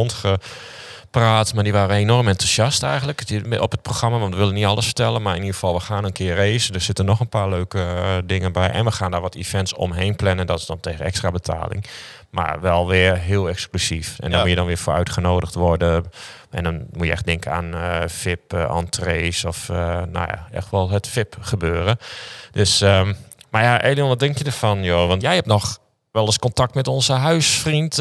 rondgepraat. 1.16 1.54
Maar 1.54 1.64
die 1.64 1.72
waren 1.72 1.96
enorm 1.96 2.28
enthousiast 2.28 2.82
eigenlijk 2.82 3.26
die- 3.26 3.62
op 3.62 3.70
het 3.70 3.82
programma. 3.82 4.18
Want 4.18 4.32
we 4.32 4.38
willen 4.38 4.54
niet 4.54 4.64
alles 4.64 4.84
vertellen. 4.84 5.22
Maar 5.22 5.32
in 5.34 5.40
ieder 5.40 5.54
geval, 5.54 5.74
we 5.74 5.80
gaan 5.80 6.04
een 6.04 6.12
keer 6.12 6.36
racen. 6.36 6.74
Er 6.74 6.80
zitten 6.80 7.04
nog 7.04 7.20
een 7.20 7.28
paar 7.28 7.48
leuke 7.48 7.78
eh, 7.78 8.14
dingen 8.24 8.52
bij. 8.52 8.70
En 8.70 8.84
we 8.84 8.90
gaan 8.92 9.10
daar 9.10 9.20
wat 9.20 9.34
events 9.34 9.74
omheen 9.74 10.16
plannen. 10.16 10.46
Dat 10.46 10.58
is 10.60 10.66
dan 10.66 10.80
tegen 10.80 11.04
extra 11.04 11.30
betaling. 11.30 11.84
Maar 12.30 12.60
wel 12.60 12.86
weer 12.88 13.16
heel 13.18 13.48
exclusief. 13.48 14.08
En 14.18 14.30
dan 14.30 14.30
Ja. 14.30 14.38
moet 14.40 14.48
je 14.48 14.54
dan 14.56 14.66
weer 14.66 14.78
voor 14.78 14.92
uitgenodigd 14.94 15.54
worden. 15.54 16.04
En 16.50 16.64
dan 16.64 16.86
moet 16.92 17.06
je 17.06 17.12
echt 17.12 17.24
denken 17.26 17.52
aan 17.52 17.74
eh 17.74 18.00
VIP, 18.06 18.52
eh 18.52 18.76
entrees 18.76 19.44
of 19.44 19.68
nou 19.68 20.10
ja, 20.12 20.46
echt 20.52 20.70
wel 20.70 20.90
het 20.90 21.08
VIP 21.08 21.36
gebeuren. 21.40 21.98
Dus, 22.52 22.80
ehm, 22.80 23.12
maar 23.50 23.62
ja, 23.62 23.82
Elion, 23.82 24.08
wat 24.08 24.18
denk 24.20 24.38
je 24.38 24.44
ervan, 24.44 24.82
joh? 24.82 25.08
Want 25.08 25.22
jij 25.22 25.34
hebt 25.34 25.46
nog 25.46 25.78
wel 26.16 26.26
eens 26.26 26.38
contact 26.38 26.74
met 26.74 26.88
onze 26.88 27.12
huisvriend, 27.12 27.98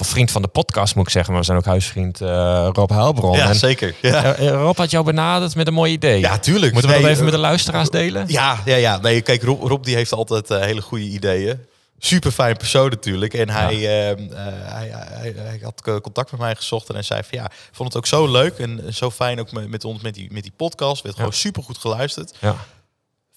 of 0.00 0.06
vriend 0.06 0.30
van 0.30 0.42
de 0.42 0.48
podcast 0.48 0.94
moet 0.94 1.06
ik 1.06 1.12
zeggen, 1.12 1.30
maar 1.32 1.40
we 1.40 1.46
zijn 1.46 1.58
ook 1.58 1.64
huisvriend 1.64 2.20
eh, 2.20 2.68
Rob 2.72 2.90
Huilbron. 2.90 3.36
Ja, 3.36 3.48
en, 3.48 3.54
zeker. 3.54 3.94
Ja. 4.02 4.34
eh, 4.34 4.48
Rob 4.50 4.76
had 4.76 4.90
jou 4.90 5.04
benaderd 5.04 5.54
met 5.54 5.66
een 5.66 5.74
mooi 5.74 5.92
idee. 5.92 6.20
ja, 6.20 6.38
tuurlijk. 6.38 6.72
Moeten 6.72 6.90
we 6.90 6.96
Nee, 6.96 7.04
dat 7.04 7.12
even 7.12 7.24
met 7.24 7.34
de 7.34 7.40
luisteraars 7.40 7.90
delen? 7.90 8.24
Ja, 8.28 8.60
ja, 8.64 8.76
ja. 8.76 8.98
Nee, 8.98 9.20
kijk, 9.20 9.42
Rob, 9.42 9.62
Rob 9.62 9.84
die 9.84 9.94
heeft 9.94 10.12
altijd 10.12 10.48
hele 10.48 10.80
goede 10.80 11.04
ideeën. 11.04 11.58
Super 11.98 12.30
fijn 12.30 12.56
persoon 12.56 12.90
natuurlijk. 12.90 13.34
En 13.34 13.50
hij, 13.50 13.74
ehm, 13.74 14.32
eh, 14.32 14.44
hij, 14.46 14.90
hij, 14.92 15.34
hij 15.36 15.60
had 15.62 16.00
contact 16.00 16.30
met 16.30 16.40
mij 16.40 16.54
gezocht 16.54 16.88
en 16.88 16.94
hij 16.94 17.02
zei 17.02 17.22
van 17.22 17.38
ja, 17.38 17.50
vond 17.72 17.88
het 17.88 17.96
ook 17.96 18.06
zo 18.06 18.26
leuk 18.30 18.58
en 18.58 18.94
zo 18.94 19.10
fijn 19.10 19.40
ook 19.40 19.52
met, 19.52 19.68
met 19.68 19.84
ons 19.84 20.02
met 20.02 20.14
die, 20.14 20.28
met 20.32 20.42
die 20.42 20.52
podcast. 20.56 21.02
werd 21.02 21.16
gewoon 21.16 21.32
super 21.32 21.62
goed 21.62 21.78
geluisterd. 21.78 22.34
Ja, 22.40 22.56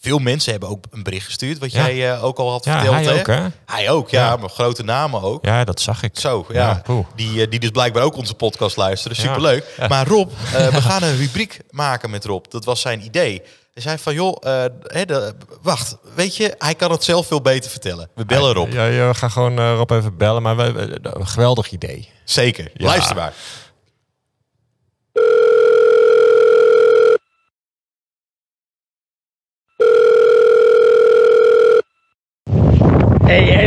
Veel 0.04 0.20
mensen 0.20 0.52
hebben 0.52 0.70
ook 0.70 0.86
een 0.92 1.04
bericht 1.04 1.26
gestuurd, 1.26 1.58
wat 1.58 1.72
Ja. 1.72 1.86
jij 1.90 2.12
eh, 2.12 2.24
ook 2.24 2.38
al 2.38 2.52
had 2.52 2.66
ja 2.66 2.74
verteld. 2.80 2.96
hij 3.06 3.14
hè? 3.14 3.20
ook, 3.20 3.28
hè? 3.28 3.48
Hij 3.66 3.90
ook, 3.90 4.10
ja, 4.10 4.26
Ja. 4.26 4.36
maar 4.36 4.50
grote 4.50 4.84
namen 4.84 5.22
ook. 5.22 5.46
Ja, 5.46 5.64
dat 5.64 5.82
zag 5.82 6.04
ik. 6.04 6.20
Zo, 6.20 6.46
ja. 6.50 6.82
Die, 7.16 7.42
eh, 7.42 7.50
die 7.50 7.60
dus 7.60 7.70
blijkbaar 7.70 8.04
ook 8.04 8.16
onze 8.16 8.34
podcast 8.34 8.78
luisteren. 8.78 9.18
Superleuk. 9.18 9.66
Maar 9.90 10.08
Rob, 10.08 10.32
eh, 10.54 10.68
we 10.76 10.82
gaan 10.82 11.04
een 11.04 11.18
rubriek 11.18 11.60
maken 11.70 12.10
met 12.10 12.26
Rob. 12.26 12.46
Dat 12.50 12.66
was 12.66 12.82
zijn 12.82 13.06
idee. 13.06 13.42
Hij 13.74 13.84
zei 13.84 13.98
van, 13.98 14.14
joh, 14.14 14.36
de, 14.42 15.34
wacht, 15.62 15.98
weet 16.16 16.36
je, 16.38 16.56
hij 16.58 16.76
kan 16.76 16.92
het 16.92 17.04
zelf 17.04 17.28
veel 17.28 17.42
beter 17.42 17.72
vertellen. 17.72 18.10
We 18.16 18.26
bellen 18.26 18.54
Rob. 18.54 18.74
Ja, 18.74 18.86
ja, 18.86 19.08
we 19.08 19.14
gaan 19.14 19.32
gewoon 19.32 19.76
Rob 19.76 19.92
even 19.92 20.18
bellen, 20.18 20.42
maar 20.42 20.56
we, 20.56 21.00
een 21.02 21.28
geweldig 21.28 21.72
idee. 21.72 22.10
Zeker. 22.24 22.72
Luister 22.74 23.16
maar. 23.16 23.34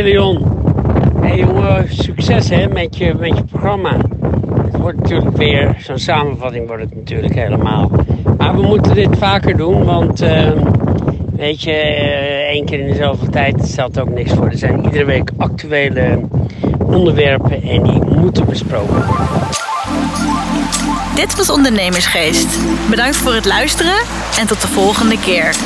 Elion. 0.06 0.44
Hey 1.20 1.38
jongen, 1.38 1.86
succes 1.88 2.48
hè 2.48 2.68
met 2.68 2.96
je, 2.96 3.14
met 3.14 3.36
je 3.36 3.44
programma. 3.44 3.96
Het 4.64 4.76
wordt 4.76 5.00
natuurlijk 5.00 5.36
weer, 5.36 5.76
zo'n 5.78 5.98
samenvatting 5.98 6.66
wordt 6.66 6.82
het 6.82 6.94
natuurlijk 6.94 7.34
helemaal. 7.34 7.90
Maar 8.38 8.54
we 8.54 8.62
moeten 8.62 8.94
dit 8.94 9.16
vaker 9.18 9.56
doen, 9.56 9.84
want 9.84 10.20
eh, 10.20 10.50
weet 11.36 11.62
je, 11.62 11.70
eh, 11.70 12.48
één 12.48 12.64
keer 12.64 12.80
in 12.80 12.86
dezelfde 12.86 13.30
tijd 13.30 13.64
stelt 13.64 14.00
ook 14.00 14.08
niks 14.10 14.32
voor. 14.32 14.46
Er 14.46 14.58
zijn 14.58 14.84
iedere 14.84 15.04
week 15.04 15.30
actuele 15.36 16.20
onderwerpen 16.78 17.62
en 17.62 17.82
die 17.82 18.04
moeten 18.04 18.46
besproken 18.46 18.94
worden. 18.94 19.26
Dit 21.14 21.36
was 21.36 21.50
Ondernemersgeest. 21.50 22.58
Bedankt 22.90 23.16
voor 23.16 23.34
het 23.34 23.46
luisteren 23.46 23.96
en 24.38 24.46
tot 24.46 24.60
de 24.60 24.68
volgende 24.68 25.18
keer. 25.18 25.56